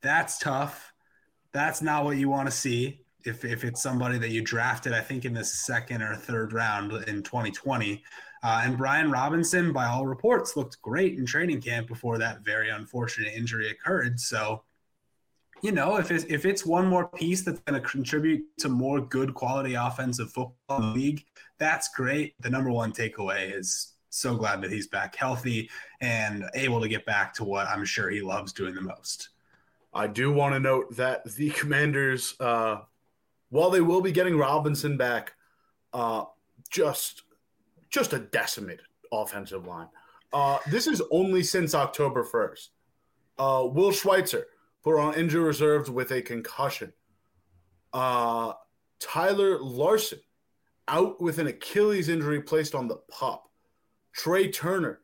[0.00, 0.94] That's tough
[1.52, 5.00] that's not what you want to see if, if it's somebody that you drafted, I
[5.00, 8.02] think in the second or third round in 2020.
[8.42, 12.70] Uh, and Brian Robinson, by all reports, looked great in training camp before that very
[12.70, 14.18] unfortunate injury occurred.
[14.18, 14.62] So,
[15.62, 19.00] you know, if it's, if it's one more piece that's going to contribute to more
[19.00, 21.24] good quality offensive football league,
[21.58, 22.34] that's great.
[22.40, 27.04] The number one takeaway is so glad that he's back healthy and able to get
[27.04, 29.28] back to what I'm sure he loves doing the most.
[29.92, 32.78] I do want to note that the Commanders uh,
[33.50, 35.34] while they will be getting Robinson back,
[35.92, 36.24] uh,
[36.70, 37.22] just
[37.90, 39.88] just a decimated offensive line.
[40.32, 42.68] Uh, this is only since October 1st.
[43.36, 44.46] Uh, Will Schweitzer
[44.84, 46.92] put on injury reserves with a concussion.
[47.92, 48.52] Uh,
[49.00, 50.20] Tyler Larsen
[50.86, 53.44] out with an Achilles injury placed on the pup.
[54.16, 55.00] Trai Turner,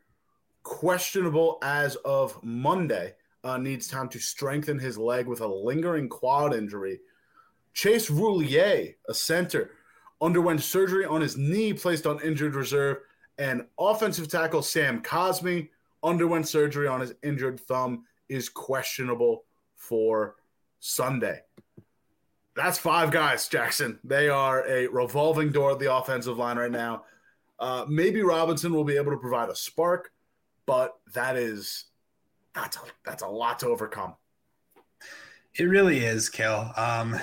[0.63, 6.55] questionable as of Monday, uh, needs time to strengthen his leg with a lingering quad
[6.55, 7.01] injury.
[7.77, 9.73] Chase Roullier, a center,
[10.23, 12.97] underwent surgery on his knee, placed on injured reserve,
[13.37, 15.69] and offensive tackle Sam Cosmi
[16.03, 19.45] underwent surgery on his injured thumb, is questionable
[19.77, 20.37] for
[20.81, 21.43] Sunday.
[22.55, 23.99] That's five guys, Jackson.
[24.03, 27.05] They are a revolving door at the offensive line right now.
[27.59, 30.13] Uh, maybe Robinson will be able to provide a spark,
[30.65, 31.85] but that is
[32.55, 34.15] that's a, that's a lot to overcome.
[35.59, 36.73] It really is, Cale.
[36.75, 37.19] Um,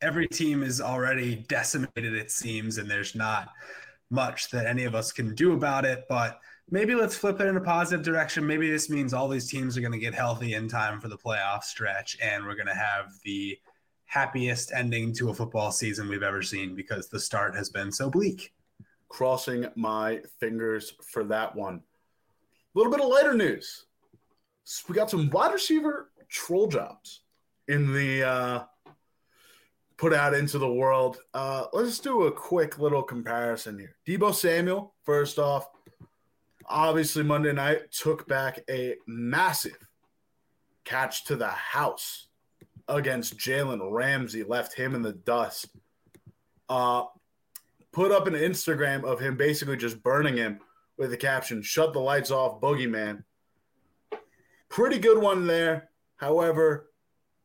[0.00, 3.50] every team is already decimated, it seems, and there's not
[4.10, 6.04] much that any of us can do about it.
[6.08, 8.46] But maybe let's flip it in a positive direction.
[8.46, 11.18] Maybe this means all these teams are going to get healthy in time for the
[11.18, 13.58] playoff stretch, and we're going to have the
[14.06, 18.08] happiest ending to a football season we've ever seen because the start has been so
[18.08, 18.54] bleak.
[19.08, 21.76] Crossing my fingers for that one.
[21.76, 23.86] A little bit of lighter news.
[24.88, 27.20] We got some wide receiver troll jobs
[27.68, 28.64] in the uh,
[29.98, 31.18] put out into the world.
[31.34, 33.96] Uh, let's do a quick little comparison here.
[34.06, 35.68] Deebo Samuel, first off,
[36.64, 39.76] obviously Monday night took back a massive
[40.84, 42.28] catch to the house
[42.86, 45.66] against Jalen Ramsey, left him in the dust.
[46.68, 47.04] Uh,
[47.92, 50.60] put up an Instagram of him basically just burning him
[50.96, 53.24] with the caption, Shut the lights off, Boogeyman.
[54.68, 55.90] Pretty good one there.
[56.16, 56.90] However,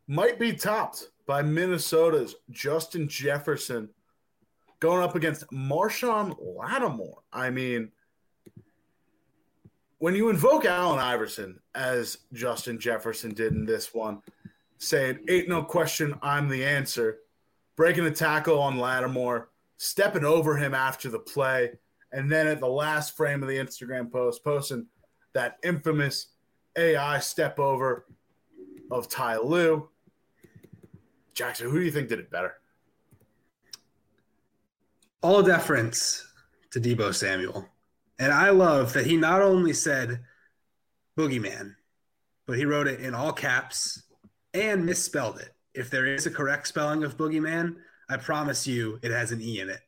[0.08, 3.90] might be topped by Minnesota's Justin Jefferson
[4.80, 7.22] going up against Marshon Lattimore.
[7.32, 7.92] I mean,
[10.00, 14.22] when you invoke Allen Iverson as Justin Jefferson did in this one,
[14.78, 17.20] saying, Ain't no question, I'm the answer,
[17.78, 21.72] breaking a tackle on Lattimore, stepping over him after the play,
[22.12, 24.88] and then at the last frame of the Instagram post, posting
[25.34, 26.28] that infamous
[26.78, 28.06] AI step over
[28.92, 29.90] of Ty Lue
[31.34, 32.54] Jackson, who do you think did it better?
[35.22, 36.28] All deference
[36.72, 37.68] to Deebo Samuel.
[38.20, 40.22] And I love that he not only said
[41.18, 41.76] boogeyman,
[42.46, 44.04] but he wrote it in all caps
[44.54, 45.50] and misspelled it.
[45.74, 47.78] If there is a correct spelling of boogeyman,
[48.10, 49.80] I promise you it has an E in it.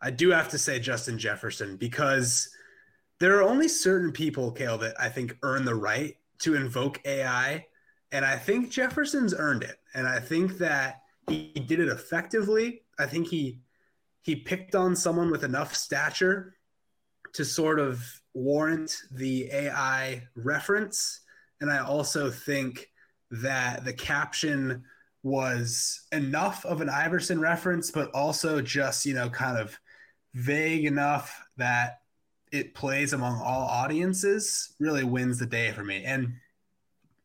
[0.00, 2.48] I do have to say Justin Jefferson because
[3.18, 7.66] there are only certain people, Cale, that I think earn the right to invoke AI
[8.12, 9.76] and I think Jefferson's earned it.
[9.94, 12.82] And I think that he did it effectively.
[12.98, 13.60] I think he
[14.22, 16.54] he picked on someone with enough stature
[17.34, 21.20] to sort of warrant the AI reference.
[21.60, 22.88] And I also think
[23.30, 24.84] that the caption
[25.22, 29.78] was enough of an Iverson reference, but also just, you know, kind of
[30.34, 31.98] vague enough that
[32.52, 36.04] it plays among all audiences, really wins the day for me.
[36.04, 36.34] And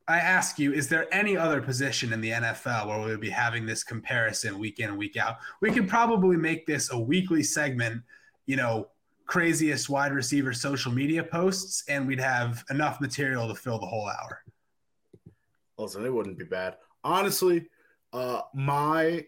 [0.09, 3.29] I ask you, is there any other position in the NFL where we would be
[3.29, 5.37] having this comparison week in and week out?
[5.61, 8.01] We could probably make this a weekly segment,
[8.47, 8.87] you know,
[9.27, 14.07] craziest wide receiver social media posts, and we'd have enough material to fill the whole
[14.07, 14.43] hour.
[15.77, 16.77] Listen, it wouldn't be bad.
[17.03, 17.69] Honestly,
[18.11, 19.27] uh, my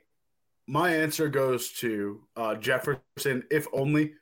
[0.65, 4.15] my answer goes to uh, Jefferson, if only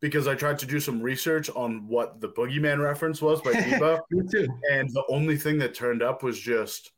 [0.00, 4.00] because I tried to do some research on what the Boogeyman reference was by Deebo.
[4.70, 6.92] and the only thing that turned up was just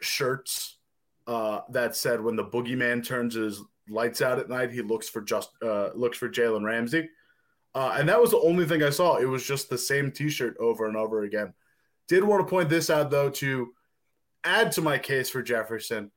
[0.00, 0.78] shirts
[1.26, 5.20] uh, that said when the Boogeyman turns his lights out at night, he looks for
[5.20, 7.08] just uh, looks for Jalen Ramsey.
[7.74, 9.16] Uh, and that was the only thing I saw.
[9.16, 11.52] It was just the same T-shirt over and over again.
[12.06, 13.72] Did want to point this out though to
[14.44, 16.10] add to my case for Jefferson.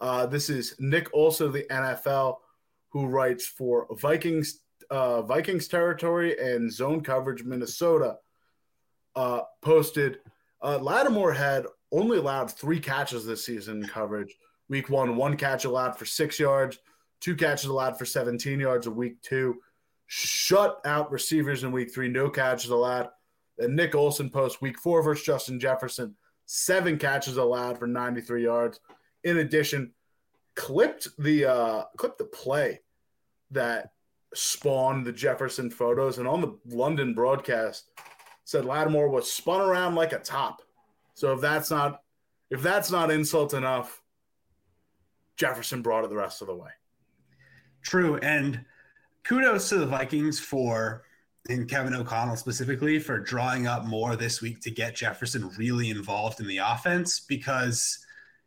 [0.00, 2.36] Uh, this is Nick Olson of the NFL,
[2.88, 4.60] who writes for Vikings
[4.94, 8.16] uh, Vikings territory and zone coverage Minnesota
[9.16, 10.20] uh, posted
[10.62, 14.34] uh, Lattimore had only allowed three catches this season in coverage.
[14.68, 16.78] Week one, one catch allowed for six yards,
[17.20, 18.86] two catches allowed for 17 yards.
[18.86, 19.60] A week two,
[20.06, 23.10] shut out receivers in week three, no catches allowed.
[23.58, 26.16] And Nick Olson posts week four versus Justin Jefferson,
[26.46, 28.80] seven catches allowed for 93 yards.
[29.24, 29.92] In addition,
[30.54, 32.80] clipped the uh, clipped the play
[33.50, 33.90] that
[34.34, 37.90] spawned the Jefferson photos, and on the London broadcast
[38.44, 40.62] said Lattimore was spun around like a top.
[41.14, 42.02] So if that's not
[42.50, 44.02] if that's not insult enough,
[45.36, 46.70] Jefferson brought it the rest of the way.
[47.82, 48.16] True.
[48.18, 48.64] And
[49.24, 51.04] kudos to the Vikings for,
[51.48, 56.40] and Kevin O'Connell specifically, for drawing up more this week to get Jefferson really involved
[56.40, 58.04] in the offense because,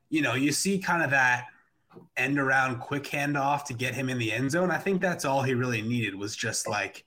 [0.09, 1.45] you know, you see kind of that
[2.15, 4.71] end around quick handoff to get him in the end zone.
[4.71, 7.05] I think that's all he really needed was just like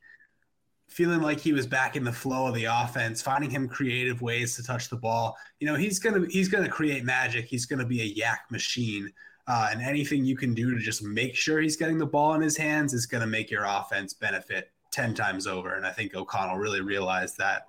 [0.88, 4.56] feeling like he was back in the flow of the offense, finding him creative ways
[4.56, 5.36] to touch the ball.
[5.60, 7.46] You know, he's gonna he's gonna create magic.
[7.46, 9.12] He's gonna be a YAC machine.
[9.46, 12.40] Uh, and anything you can do to just make sure he's getting the ball in
[12.40, 15.74] his hands is going to make your offense benefit 10 times over.
[15.74, 17.66] And I think O'Connell really realized that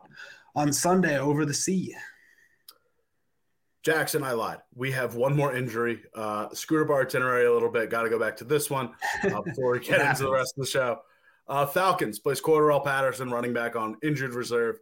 [0.55, 1.95] on Sunday over the sea.
[3.83, 4.59] Jackson, I lied.
[4.75, 6.03] We have one more injury.
[6.13, 7.89] Uh, screwed up our itinerary a little bit.
[7.89, 8.91] Got to go back to this one
[9.23, 10.99] uh, before we get into the rest of the show.
[11.47, 14.79] Uh, Falcons plays Cordarrelle Patterson, running back on injured reserve.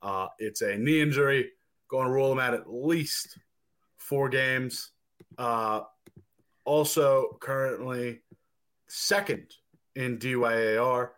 [0.00, 1.50] Uh, it's a knee injury.
[1.88, 3.38] Going to rule him out at least
[3.98, 4.90] four games.
[5.36, 5.80] Uh,
[6.64, 8.20] also, currently
[8.88, 9.52] second
[9.96, 11.10] in DYAR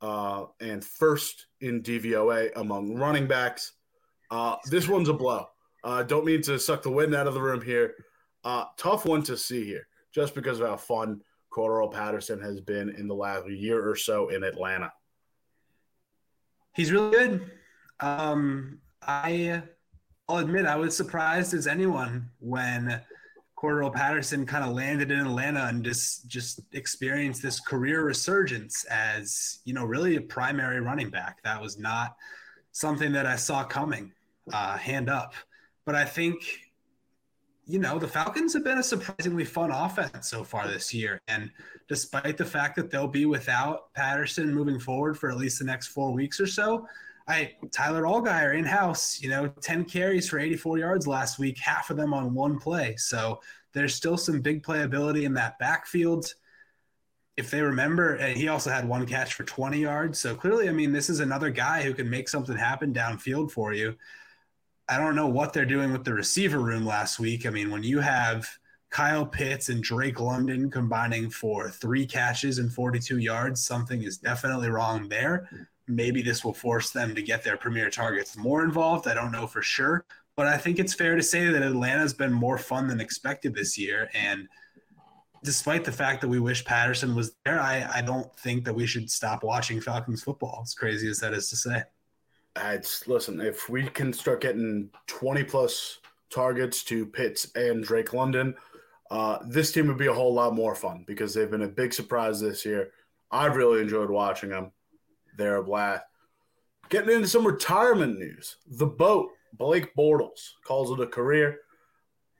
[0.00, 3.72] uh, and first in DVOA among running backs.
[4.30, 5.46] Uh, this one's a blow.
[5.84, 7.94] Uh, don't mean to suck the wind out of the room here.
[8.44, 11.20] Uh, tough one to see here, just because of how fun
[11.52, 14.92] Cordarrelle Patterson has been in the last year or so in Atlanta.
[16.74, 17.50] He's really good.
[18.00, 19.62] Um, I,
[20.28, 23.00] I'll admit I was surprised as anyone when
[23.62, 29.60] Cordarrelle Patterson kind of landed in Atlanta and just just experienced this career resurgence as
[29.64, 31.40] you know really a primary running back.
[31.44, 32.16] That was not
[32.72, 34.10] something that I saw coming.
[34.52, 35.34] Uh, hand up.
[35.84, 36.42] But I think,
[37.66, 41.20] you know, the Falcons have been a surprisingly fun offense so far this year.
[41.28, 41.50] And
[41.88, 45.88] despite the fact that they'll be without Patterson moving forward for at least the next
[45.88, 46.86] four weeks or so,
[47.28, 51.90] I Tyler Allgeier in house, you know, 10 carries for 84 yards last week, half
[51.90, 52.96] of them on one play.
[52.96, 53.40] So
[53.72, 56.34] there's still some big playability in that backfield.
[57.36, 60.18] If they remember, and he also had one catch for 20 yards.
[60.18, 63.72] So clearly, I mean, this is another guy who can make something happen downfield for
[63.72, 63.94] you.
[64.88, 67.46] I don't know what they're doing with the receiver room last week.
[67.46, 68.48] I mean, when you have
[68.90, 74.68] Kyle Pitts and Drake London combining for three catches and 42 yards, something is definitely
[74.68, 75.48] wrong there.
[75.88, 79.08] Maybe this will force them to get their premier targets more involved.
[79.08, 80.04] I don't know for sure,
[80.36, 83.78] but I think it's fair to say that Atlanta's been more fun than expected this
[83.78, 84.10] year.
[84.14, 84.46] And
[85.42, 88.86] despite the fact that we wish Patterson was there, I, I don't think that we
[88.86, 91.82] should stop watching Falcons football, as crazy as that is to say.
[92.56, 95.98] It's listen, if we can start getting 20 plus
[96.30, 98.54] targets to Pitts and Drake London,
[99.10, 101.92] uh, this team would be a whole lot more fun because they've been a big
[101.92, 102.90] surprise this year.
[103.30, 104.72] I've really enjoyed watching them.
[105.36, 106.04] They're a blast.
[106.88, 108.56] Getting into some retirement news.
[108.66, 111.58] The boat, Blake Bortles, calls it a career.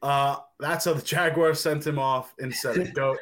[0.02, 3.18] Uh, that's how the Jaguars sent him off instead of Goat.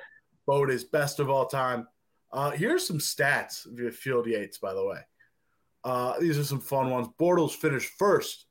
[0.46, 1.86] Boat is best of all time.
[2.32, 5.00] Uh, here's some stats of Field Yates, by the way.
[5.84, 7.08] Uh, these are some fun ones.
[7.18, 8.46] Bortles finished first,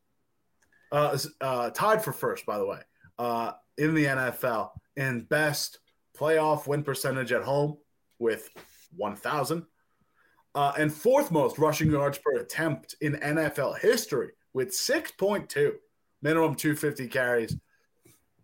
[0.91, 2.79] uh, uh, tied for first, by the way,
[3.17, 5.79] uh, in the NFL in best
[6.17, 7.77] playoff win percentage at home
[8.17, 8.49] with
[8.95, 9.65] 1,000,
[10.55, 15.73] uh, and fourth most rushing yards per attempt in NFL history with 6.2,
[16.21, 17.55] minimum 250 carries.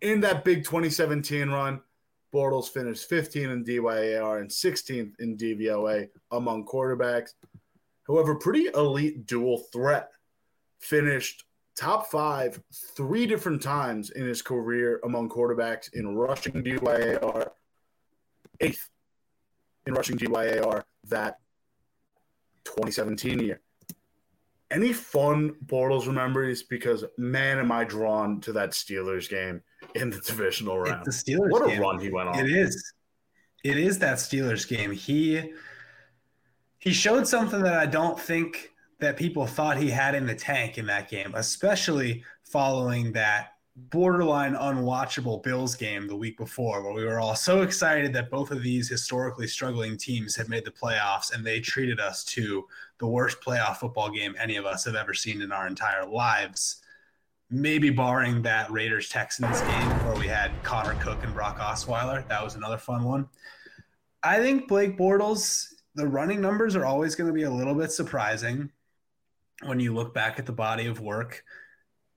[0.00, 1.80] In that big 2017 run,
[2.32, 7.30] Bortles finished 15 in DYAR and 16th in DVOA among quarterbacks.
[8.06, 10.10] However, pretty elite dual threat.
[10.80, 11.44] Finished
[11.76, 12.60] top five
[12.96, 17.50] three different times in his career among quarterbacks in rushing DYAR,
[18.60, 18.88] eighth
[19.86, 21.38] in rushing DYAR that
[22.64, 23.60] 2017 year.
[24.70, 26.62] Any fun Bortles memories?
[26.62, 29.62] Because man, am I drawn to that Steelers game
[29.94, 31.06] in the divisional round.
[31.06, 31.80] It's the Steelers what a game.
[31.80, 32.38] run he went on.
[32.38, 32.92] It is.
[33.64, 34.90] It is that Steelers game.
[34.90, 35.52] He
[36.86, 38.70] he showed something that I don't think
[39.00, 44.54] that people thought he had in the tank in that game, especially following that borderline
[44.54, 48.62] unwatchable Bills game the week before, where we were all so excited that both of
[48.62, 52.64] these historically struggling teams had made the playoffs and they treated us to
[53.00, 56.82] the worst playoff football game any of us have ever seen in our entire lives.
[57.50, 62.28] Maybe barring that Raiders Texans game where we had Connor Cook and Brock Osweiler.
[62.28, 63.28] That was another fun one.
[64.22, 67.90] I think Blake Bortles the running numbers are always going to be a little bit
[67.90, 68.70] surprising
[69.64, 71.42] when you look back at the body of work.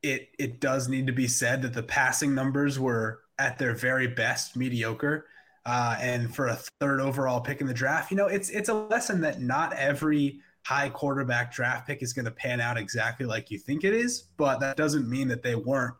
[0.03, 4.07] It it does need to be said that the passing numbers were at their very
[4.07, 5.25] best mediocre.
[5.65, 8.73] Uh, and for a third overall pick in the draft, you know, it's it's a
[8.73, 13.49] lesson that not every high quarterback draft pick is going to pan out exactly like
[13.49, 15.95] you think it is, but that doesn't mean that they weren't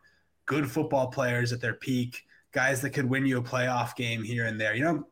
[0.46, 4.46] good football players at their peak guys that could win you a playoff game here
[4.46, 4.76] and there.
[4.76, 5.08] You know,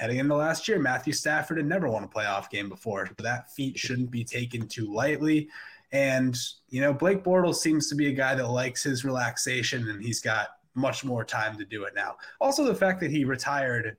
[0.00, 3.06] heading into last year, Matthew Stafford had never won a playoff game before.
[3.06, 5.50] So that feat shouldn't be taken too lightly.
[5.92, 6.34] And,
[6.70, 10.20] you know, Blake Bortles seems to be a guy that likes his relaxation and he's
[10.22, 12.16] got much more time to do it now.
[12.40, 13.98] Also, the fact that he retired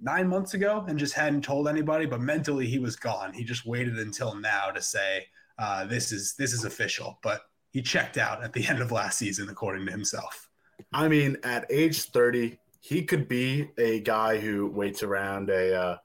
[0.00, 3.32] nine months ago and just hadn't told anybody, but mentally he was gone.
[3.32, 5.26] He just waited until now to say,
[5.58, 7.18] uh, this is this is official.
[7.24, 7.40] But
[7.72, 10.48] he checked out at the end of last season, according to himself.
[10.92, 15.96] I mean, at age 30, he could be a guy who waits around a uh,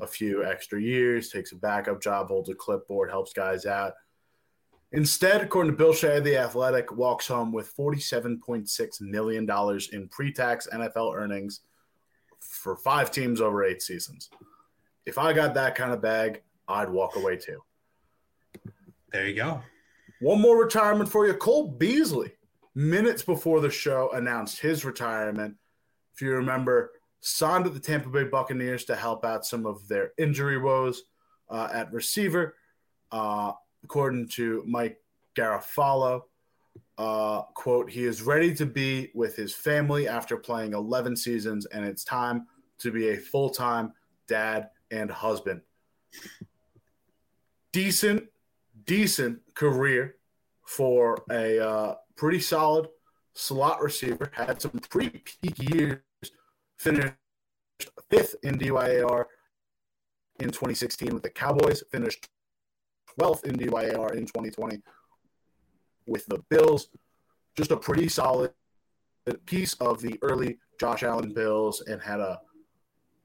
[0.00, 3.92] a few extra years, takes a backup job, holds a clipboard, helps guys out.
[4.92, 9.48] Instead, according to Bill Shea, the Athletic walks home with $47.6 million
[9.92, 11.60] in pre tax NFL earnings
[12.40, 14.30] for five teams over eight seasons.
[15.06, 17.62] If I got that kind of bag, I'd walk away too.
[19.12, 19.60] There you go.
[20.20, 21.34] One more retirement for you.
[21.34, 22.32] Cole Beasley,
[22.74, 25.56] minutes before the show, announced his retirement.
[26.20, 30.12] If you remember, signed with the Tampa Bay Buccaneers to help out some of their
[30.18, 31.04] injury woes
[31.48, 32.56] uh, at receiver.
[33.10, 33.52] Uh,
[33.84, 34.98] according to Mike
[35.34, 36.20] Garafolo,
[36.98, 41.86] uh, quote, he is ready to be with his family after playing 11 seasons, and
[41.86, 42.46] it's time
[42.80, 43.94] to be a full time
[44.28, 45.62] dad and husband.
[47.72, 48.28] Decent
[48.84, 50.16] decent career
[50.66, 52.88] for a uh, pretty solid
[53.32, 54.30] slot receiver.
[54.34, 56.00] Had some pretty peak years.
[56.80, 57.12] Finished
[58.08, 59.26] fifth in DYAR
[60.38, 61.84] in 2016 with the Cowboys.
[61.92, 62.26] Finished
[63.18, 64.78] 12th in DYAR in 2020
[66.06, 66.88] with the Bills.
[67.54, 68.52] Just a pretty solid
[69.44, 72.40] piece of the early Josh Allen Bills and had a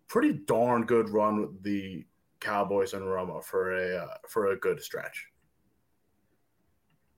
[0.10, 2.06] pretty darn good run with the
[2.42, 5.28] Cowboys and Romo for a uh, for a good stretch.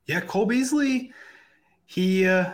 [0.06, 1.12] Yeah, Cole Beasley,
[1.88, 2.54] he uh,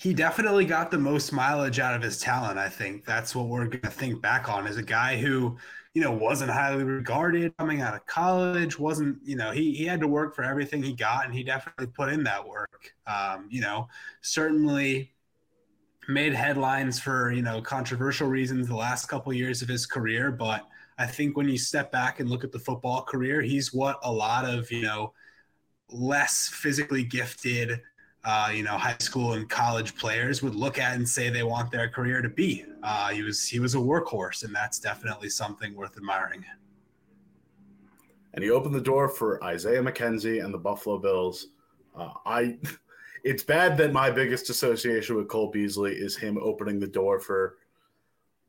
[0.00, 2.58] he definitely got the most mileage out of his talent.
[2.58, 5.58] I think that's what we're going to think back on as a guy who,
[5.92, 8.78] you know, wasn't highly regarded coming out of college.
[8.78, 11.88] wasn't You know, he he had to work for everything he got, and he definitely
[11.88, 12.94] put in that work.
[13.06, 13.88] Um, you know,
[14.22, 15.12] certainly
[16.08, 20.32] made headlines for you know controversial reasons the last couple of years of his career,
[20.32, 23.98] but I think when you step back and look at the football career, he's what
[24.02, 25.12] a lot of you know
[25.92, 27.80] less physically gifted,
[28.24, 31.70] uh, you know, high school and college players would look at and say they want
[31.70, 32.64] their career to be.
[32.82, 36.44] Uh, he was he was a workhorse, and that's definitely something worth admiring.
[38.34, 41.48] And he opened the door for Isaiah McKenzie and the Buffalo Bills.
[41.96, 42.58] Uh, I,
[43.24, 47.56] it's bad that my biggest association with Cole Beasley is him opening the door for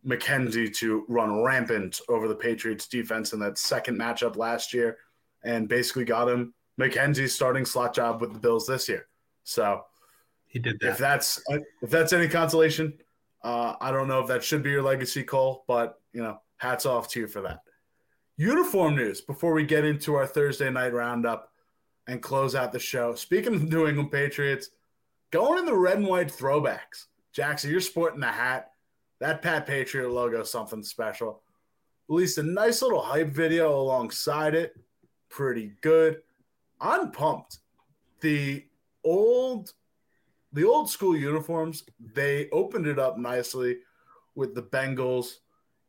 [0.06, 4.98] McKenzie to run rampant over the Patriots defense in that second matchup last year
[5.44, 9.08] and basically got him McKenzie's starting slot job with the Bills this year.
[9.44, 9.86] So
[10.48, 10.92] he did that.
[10.92, 12.94] If that's if that's any consolation,
[13.44, 16.86] uh, I don't know if that should be your legacy, Cole, but you know, hats
[16.86, 17.62] off to you for that.
[18.38, 21.52] Uniform news before we get into our Thursday night roundup
[22.08, 23.14] and close out the show.
[23.16, 24.70] Speaking of the New England Patriots,
[25.32, 27.06] going in the red and white throwbacks.
[27.34, 28.72] Jackson, you're sporting the hat.
[29.20, 31.44] That Pat Patriot logo, something special.
[32.08, 34.76] Released a nice little hype video alongside it.
[35.30, 36.22] Pretty good.
[36.82, 37.60] I'm pumped.
[38.20, 38.66] The
[39.04, 39.72] old
[40.54, 41.84] the old school uniforms,
[42.14, 43.78] they opened it up nicely
[44.36, 45.36] with the Bengals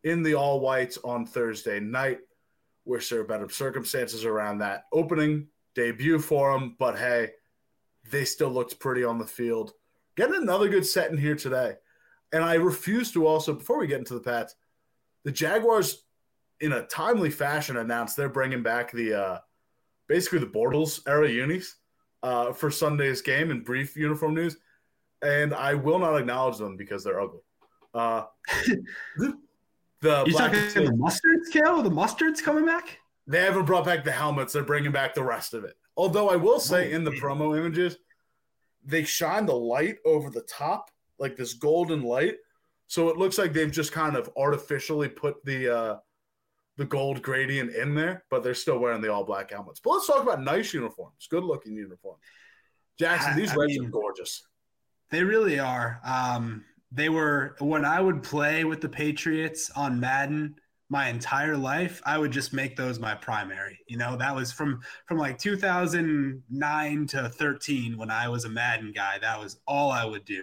[0.05, 2.19] in the all whites on Thursday night.
[2.85, 7.31] Wish there were better circumstances around that opening debut for them, but hey,
[8.11, 9.73] they still looked pretty on the field.
[10.17, 11.75] Getting another good set in here today.
[12.33, 14.55] And I refuse to also, before we get into the Pats,
[15.25, 16.05] the Jaguars,
[16.61, 19.39] in a timely fashion, announced they're bringing back the uh,
[20.09, 21.77] basically the Bortles era unis
[22.23, 24.57] uh, for Sunday's game in brief uniform news,
[25.23, 27.41] and I will not acknowledge them because they're ugly.
[27.95, 28.25] Uh,
[30.01, 31.83] the you talking the mustard scale?
[31.83, 32.99] The mustard's coming back.
[33.27, 34.53] They haven't brought back the helmets.
[34.53, 35.77] They're bringing back the rest of it.
[35.97, 37.99] Although I will say, oh, in the promo images,
[38.85, 42.37] they shine the light over the top, like this golden light.
[42.87, 45.97] So it looks like they've just kind of artificially put the uh,
[46.83, 49.78] the gold gradient in there, but they're still wearing the all black helmets.
[49.78, 52.18] But let's talk about nice uniforms, good looking uniforms.
[52.99, 54.43] Jackson, these I, reds mean, are gorgeous.
[55.11, 56.01] They really are.
[56.05, 60.57] Um, they were when I would play with the Patriots on Madden
[60.89, 63.78] my entire life, I would just make those my primary.
[63.87, 68.91] You know, that was from from like 2009 to 13 when I was a Madden
[68.93, 69.18] guy.
[69.20, 70.43] That was all I would do.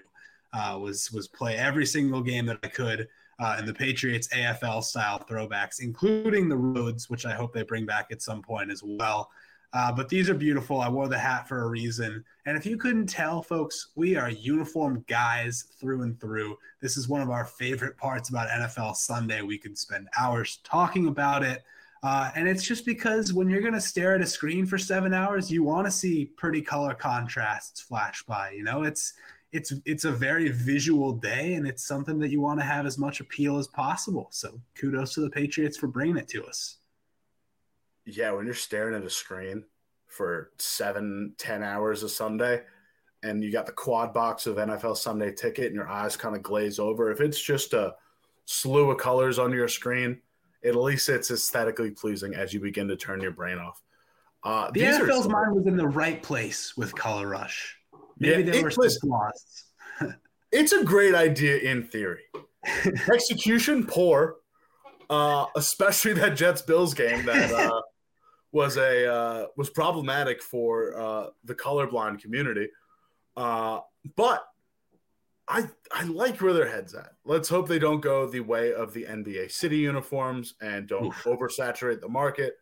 [0.54, 3.10] Uh, was was play every single game that I could
[3.40, 7.86] uh, and the Patriots AFL style throwbacks, including the roads, which I hope they bring
[7.86, 9.30] back at some point as well.
[9.72, 10.82] Uh, but these are beautiful.
[10.82, 12.24] I wore the hat for a reason.
[12.46, 16.58] And if you couldn't tell, folks, we are uniform guys through and through.
[16.82, 19.42] This is one of our favorite parts about NFL Sunday.
[19.44, 21.64] We could spend hours talking about it.
[22.02, 25.14] Uh, and it's just because when you're going to stare at a screen for seven
[25.14, 28.52] hours, you want to see pretty color contrasts flash by.
[28.52, 29.14] You know, it's
[29.52, 32.98] it's it's a very visual day, and it's something that you want to have as
[32.98, 34.28] much appeal as possible.
[34.32, 36.78] So kudos to the Patriots for bringing it to us.
[38.06, 39.64] Yeah, when you're staring at a screen
[40.08, 42.64] for seven, ten hours a Sunday,
[43.24, 46.44] and you got the quad box of NFL Sunday ticket, and your eyes kind of
[46.44, 47.12] glaze over.
[47.12, 47.96] If it's just a
[48.46, 50.22] slew of colors on your screen
[50.64, 53.82] at least it's aesthetically pleasing as you begin to turn your brain off.
[54.44, 57.78] Uh, the NFL's are, mind was in the right place with Color Rush.
[58.20, 58.72] Maybe yeah, were
[60.52, 62.24] it's a great idea in theory.
[63.14, 64.38] Execution poor,
[65.10, 67.82] uh, especially that Jets Bills game that uh,
[68.52, 72.68] was a uh, was problematic for uh, the colorblind community.
[73.38, 73.80] Uh,
[74.18, 74.44] but
[75.48, 77.14] I I like where their heads at.
[77.24, 81.24] Let's hope they don't go the way of the NBA city uniforms and don't Oof.
[81.24, 82.56] oversaturate the market.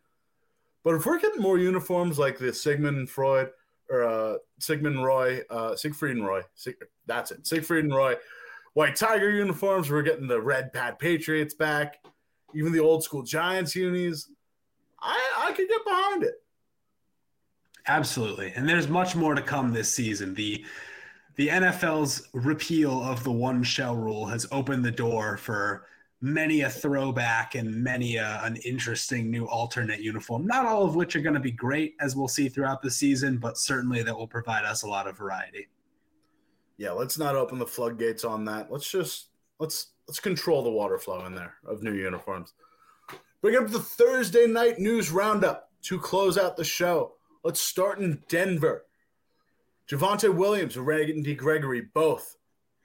[0.84, 3.50] But if we're getting more uniforms like the Sigmund and Freud
[3.90, 8.16] or uh, Sigmund Roy, uh, Siegfried and Roy, Sig- that's it, Siegfried and Roy,
[8.74, 9.90] White Tiger uniforms.
[9.90, 12.04] We're getting the Red pad Patriots back,
[12.54, 14.30] even the old school Giants unis.
[15.02, 16.42] I I could get behind it.
[17.88, 20.34] Absolutely, and there's much more to come this season.
[20.34, 20.66] The
[21.36, 25.86] the NFL's repeal of the one shell rule has opened the door for
[26.22, 30.48] many a throwback and many a, an interesting new alternate uniform.
[30.48, 33.38] Not all of which are going to be great, as we'll see throughout the season,
[33.38, 35.68] but certainly that will provide us a lot of variety.
[36.78, 38.72] Yeah, let's not open the floodgates on that.
[38.72, 42.54] Let's just let's let's control the water flow in there of new uniforms.
[43.42, 47.14] Bring up the Thursday night news roundup to close out the show.
[47.44, 48.86] Let's start in Denver.
[49.90, 52.38] Javonte Williams and Randy Gregory both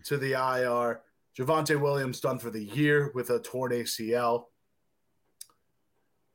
[0.05, 1.01] to the IR.
[1.39, 4.45] Javonte Williams done for the year with a torn ACL.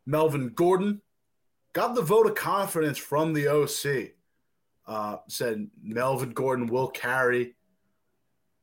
[0.05, 1.01] Melvin Gordon
[1.73, 4.13] got the vote of confidence from the OC.
[4.85, 7.55] Uh, said Melvin Gordon will carry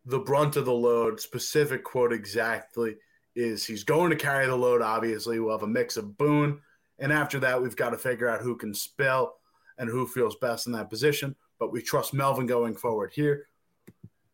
[0.06, 1.20] the brunt of the load.
[1.20, 2.96] Specific quote exactly
[3.36, 4.80] is he's going to carry the load.
[4.80, 6.60] Obviously, we'll have a mix of Boone,
[6.98, 9.36] and after that, we've got to figure out who can spell
[9.76, 13.48] and who feels best in that position but we trust Melvin going forward here.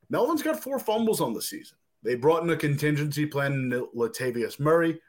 [0.09, 1.77] Melvin's got four fumbles on the season.
[2.03, 5.01] They brought in a contingency plan Latavius Murray.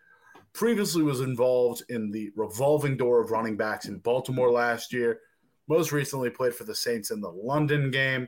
[0.53, 5.21] Previously was involved in the revolving door of running backs in Baltimore last year.
[5.67, 8.27] Most recently played for the Saints in the London game.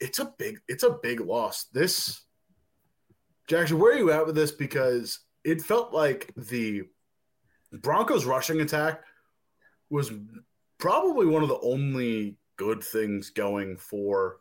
[0.00, 1.64] It's a big, it's a big loss.
[1.64, 2.22] This
[3.46, 4.52] Jackson, where are you at with this?
[4.52, 6.84] Because it felt like the
[7.72, 9.02] Broncos rushing attack
[9.90, 10.12] was
[10.78, 14.38] probably one of the only good things going for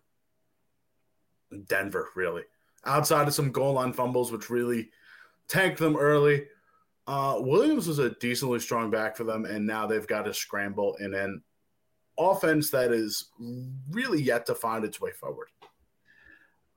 [1.68, 2.44] Denver, really.
[2.90, 4.90] Outside of some goal line fumbles, which really
[5.48, 6.46] tanked them early.
[7.08, 10.96] Uh, Williams was a decently strong back for them, and now they've got to scramble
[11.00, 11.42] in an
[12.18, 13.30] offense that is
[13.90, 15.48] really yet to find its way forward.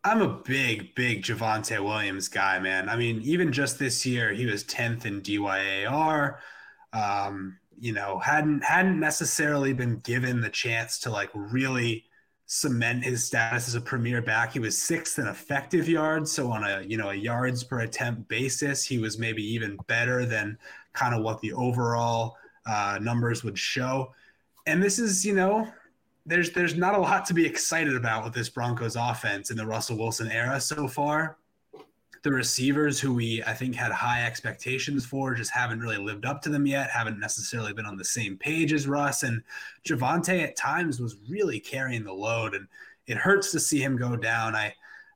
[0.04, 2.88] I'm a big, big Javonte Williams guy, man.
[2.88, 6.38] I mean, even just this year, he was 10th in DYAR.
[6.92, 12.04] Um, you know, hadn't hadn't necessarily been given the chance to like really
[12.46, 14.52] cement his status as a premier back.
[14.52, 18.28] He was sixth in effective yards, so on a you know a yards per attempt
[18.28, 20.58] basis, he was maybe even better than
[20.92, 22.36] kind of what the overall
[22.66, 24.12] uh, numbers would show.
[24.66, 25.68] And this is you know
[26.26, 29.66] there's there's not a lot to be excited about with this Broncos offense in the
[29.66, 31.36] Russell Wilson era so far
[32.22, 36.40] the receivers who we I think had high expectations for just haven't really lived up
[36.42, 39.24] to them yet, haven't necessarily been on the same page as Russ.
[39.24, 39.42] And
[39.84, 42.68] Javonte at times was really carrying the load, and
[43.06, 44.54] it hurts to see him go down.
[44.54, 44.68] I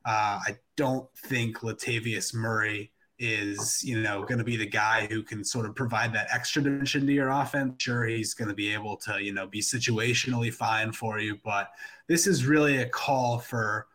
[0.05, 5.23] uh, I don't think Latavius Murray is you know going to be the guy who
[5.23, 7.75] can sort of provide that extra dimension to your offense.
[7.81, 11.71] Sure, he's going to be able to you know be situationally fine for you, but
[12.07, 13.87] this is really a call for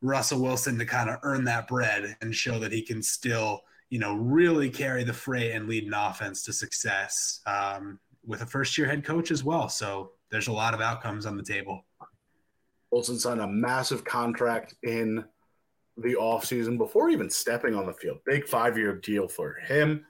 [0.00, 3.98] Russell Wilson to kind of earn that bread and show that he can still, you
[3.98, 8.78] know, really carry the freight and lead an offense to success um, with a first
[8.78, 9.68] year head coach as well.
[9.68, 11.84] So there's a lot of outcomes on the table.
[12.90, 15.24] Wilson signed a massive contract in
[15.96, 18.18] the offseason before even stepping on the field.
[18.24, 20.04] Big five year deal for him.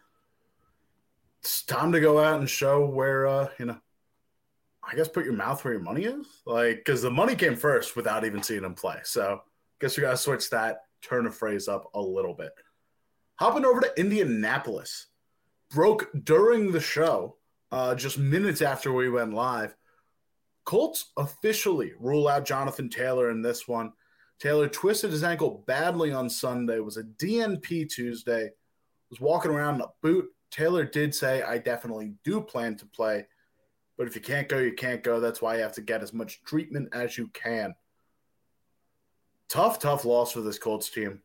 [1.41, 3.79] It's time to go out and show where, uh, you know,
[4.83, 6.27] I guess put your mouth where your money is.
[6.47, 8.99] Like, because the money came first without even seeing him play.
[9.05, 9.43] So,
[9.81, 12.53] Guess we got to switch that turn of phrase up a little bit.
[13.37, 15.07] Hopping over to Indianapolis.
[15.71, 17.37] Broke during the show
[17.71, 19.77] uh, just minutes after we went live.
[20.65, 23.93] Colts officially rule out Jonathan Taylor in this one.
[24.39, 26.77] Taylor twisted his ankle badly on Sunday.
[26.77, 28.51] It was a DNP Tuesday.
[29.11, 30.27] Was walking around in a boot.
[30.51, 33.27] Taylor did say, "I definitely do plan to play,
[33.97, 35.19] but if you can't go, you can't go.
[35.21, 37.75] That's why you have to get as much treatment as you can."
[39.49, 41.21] Tough, tough loss for this Colts team.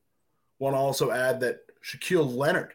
[0.60, 2.74] Want to also add that Shaquille Leonard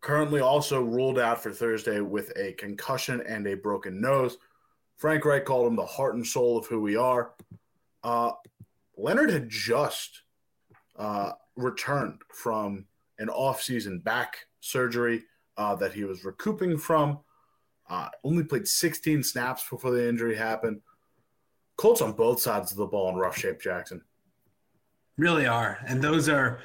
[0.00, 4.38] currently also ruled out for Thursday with a concussion and a broken nose.
[4.96, 7.32] Frank Reich called him the heart and soul of who we are.
[8.02, 8.32] Uh,
[8.96, 10.22] Leonard had just
[10.96, 12.86] uh, returned from
[13.18, 15.22] an off-season back surgery
[15.56, 17.20] uh, that he was recouping from.
[17.88, 20.80] Uh, only played 16 snaps before the injury happened.
[21.76, 24.02] Colts on both sides of the ball in rough shape, Jackson.
[25.18, 26.60] Really are, and those are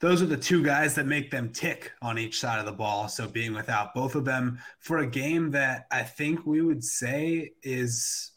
[0.00, 3.06] those are the two guys that make them tick on each side of the ball.
[3.06, 7.52] So being without both of them for a game that I think we would say
[7.62, 8.32] is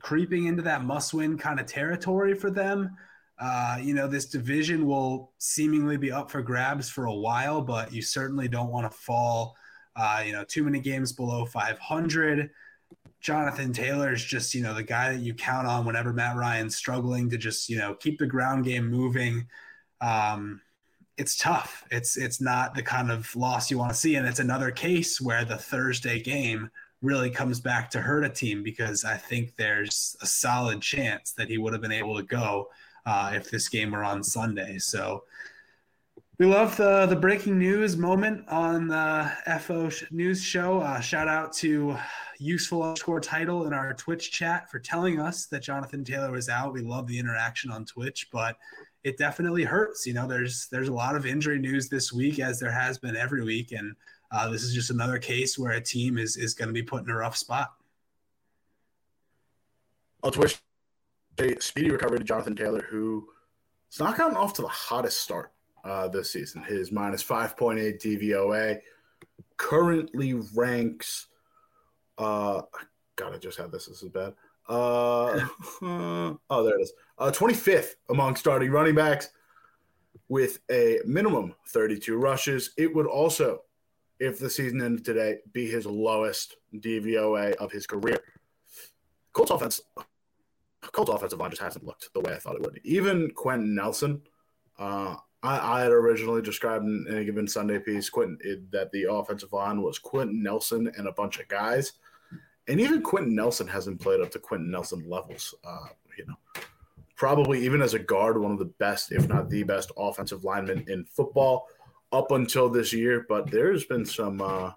[0.00, 2.96] creeping into that must win kind of territory for them.
[3.40, 7.92] Uh, you know, this division will seemingly be up for grabs for a while, but
[7.92, 9.56] you certainly don't want to fall,
[9.96, 12.50] uh, you know, too many games below 500.
[13.20, 16.76] Jonathan Taylor is just, you know, the guy that you count on whenever Matt Ryan's
[16.76, 19.46] struggling to just, you know, keep the ground game moving.
[20.00, 20.60] Um,
[21.16, 21.84] it's tough.
[21.90, 25.20] It's it's not the kind of loss you want to see, and it's another case
[25.20, 26.70] where the Thursday game
[27.02, 31.48] really comes back to hurt a team because I think there's a solid chance that
[31.48, 32.68] he would have been able to go
[33.06, 34.78] uh, if this game were on Sunday.
[34.78, 35.24] So
[36.38, 39.30] we love the the breaking news moment on the
[39.60, 40.80] FO news show.
[40.80, 41.96] Uh, shout out to
[42.38, 46.72] useful underscore title in our Twitch chat for telling us that Jonathan Taylor was out.
[46.72, 48.56] We love the interaction on Twitch, but
[49.02, 50.06] it definitely hurts.
[50.06, 53.16] You know, there's there's a lot of injury news this week, as there has been
[53.16, 53.96] every week, and
[54.30, 57.02] uh, this is just another case where a team is is going to be put
[57.02, 57.74] in a rough spot.
[60.22, 60.30] I'll
[61.40, 63.28] a speedy recovery to Jonathan Taylor, who
[63.98, 65.52] not gotten off to the hottest start
[65.88, 66.62] uh, this season.
[66.62, 68.80] His minus five point eight DVOA
[69.56, 71.26] currently ranks.
[72.18, 72.62] Uh,
[73.16, 73.86] God, I just had this.
[73.86, 74.34] This is bad.
[74.68, 75.40] Uh,
[75.82, 76.92] oh, there it is.
[77.18, 79.30] Uh, 25th among starting running backs
[80.28, 82.70] with a minimum 32 rushes.
[82.76, 83.62] It would also,
[84.20, 88.18] if the season ended today, be his lowest DVOA of his career.
[89.32, 89.80] Colts offense,
[90.92, 92.80] Colts offensive line just hasn't looked the way I thought it would.
[92.84, 94.20] Even Quenton Nelson,
[94.78, 98.90] uh, I, I, had originally described in, in a given Sunday piece Quenton, it, that
[98.90, 101.92] the offensive line was Quenton Nelson and a bunch of guys
[102.68, 105.54] and even Quenton Nelson hasn't played up to Quenton Nelson levels.
[105.64, 106.34] Uh, you know,
[107.16, 110.84] probably even as a guard, one of the best, if not the best, offensive lineman
[110.86, 111.66] in football
[112.12, 113.24] up until this year.
[113.28, 114.72] But there's been some uh,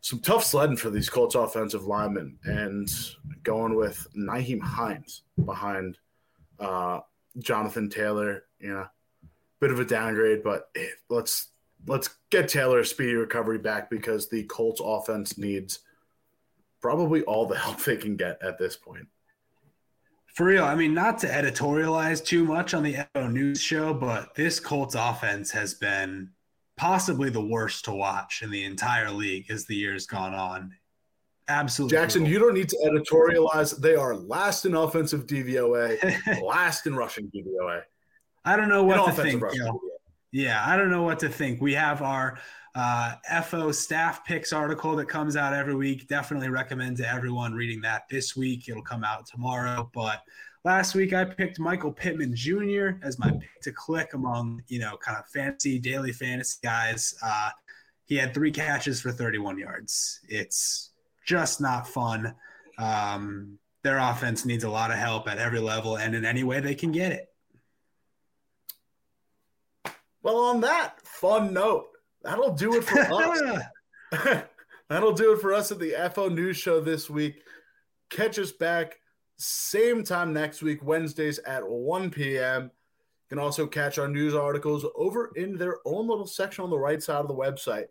[0.00, 2.88] some tough sledding for these Colts offensive linemen, and
[3.42, 5.98] going with Nyheim Hines behind
[6.60, 7.00] uh,
[7.38, 8.44] Jonathan Taylor.
[8.60, 8.86] You know,
[9.60, 11.48] bit of a downgrade, but eh, let's
[11.86, 15.80] let's get Taylor a speedy recovery back because the Colts offense needs
[16.80, 19.06] probably all the help they can get at this point.
[20.34, 24.34] For real, I mean, not to editorialize too much on the FO News show, but
[24.36, 26.30] this Colts offense has been
[26.76, 30.72] possibly the worst to watch in the entire league as the year's gone on.
[31.48, 31.96] Absolutely.
[31.96, 33.80] Jackson, you don't need to editorialize.
[33.80, 37.82] They are last in offensive DVOA, last in rushing DVOA.
[38.48, 39.42] I don't know what to think.
[39.52, 39.80] You know,
[40.32, 41.60] yeah, I don't know what to think.
[41.60, 42.38] We have our
[42.74, 46.08] uh, FO staff picks article that comes out every week.
[46.08, 48.68] Definitely recommend to everyone reading that this week.
[48.68, 49.90] It'll come out tomorrow.
[49.92, 50.22] But
[50.64, 52.92] last week I picked Michael Pittman Jr.
[53.02, 57.14] as my pick to click among, you know, kind of fancy daily fantasy guys.
[57.22, 57.50] Uh,
[58.06, 60.20] he had three catches for 31 yards.
[60.26, 60.90] It's
[61.26, 62.34] just not fun.
[62.78, 66.60] Um, their offense needs a lot of help at every level and in any way
[66.60, 67.27] they can get it.
[70.28, 71.86] Well, on that fun note,
[72.22, 73.62] that'll do it for us.
[74.90, 77.42] that'll do it for us at the FO News Show this week.
[78.10, 79.00] Catch us back
[79.38, 82.64] same time next week, Wednesdays at 1 p.m.
[82.64, 82.70] You
[83.30, 87.02] can also catch our news articles over in their own little section on the right
[87.02, 87.86] side of the website.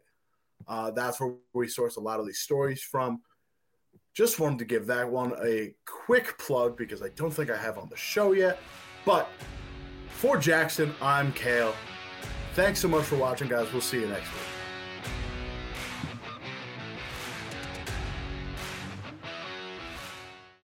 [0.68, 3.20] Uh, that's where we source a lot of these stories from.
[4.14, 7.80] Just wanted to give that one a quick plug because I don't think I have
[7.80, 8.60] on the show yet.
[9.06, 9.28] But
[10.10, 11.74] for Jackson, I'm Cale.
[12.58, 13.72] Thanks so much for watching, guys.
[13.72, 14.47] We'll see you next week.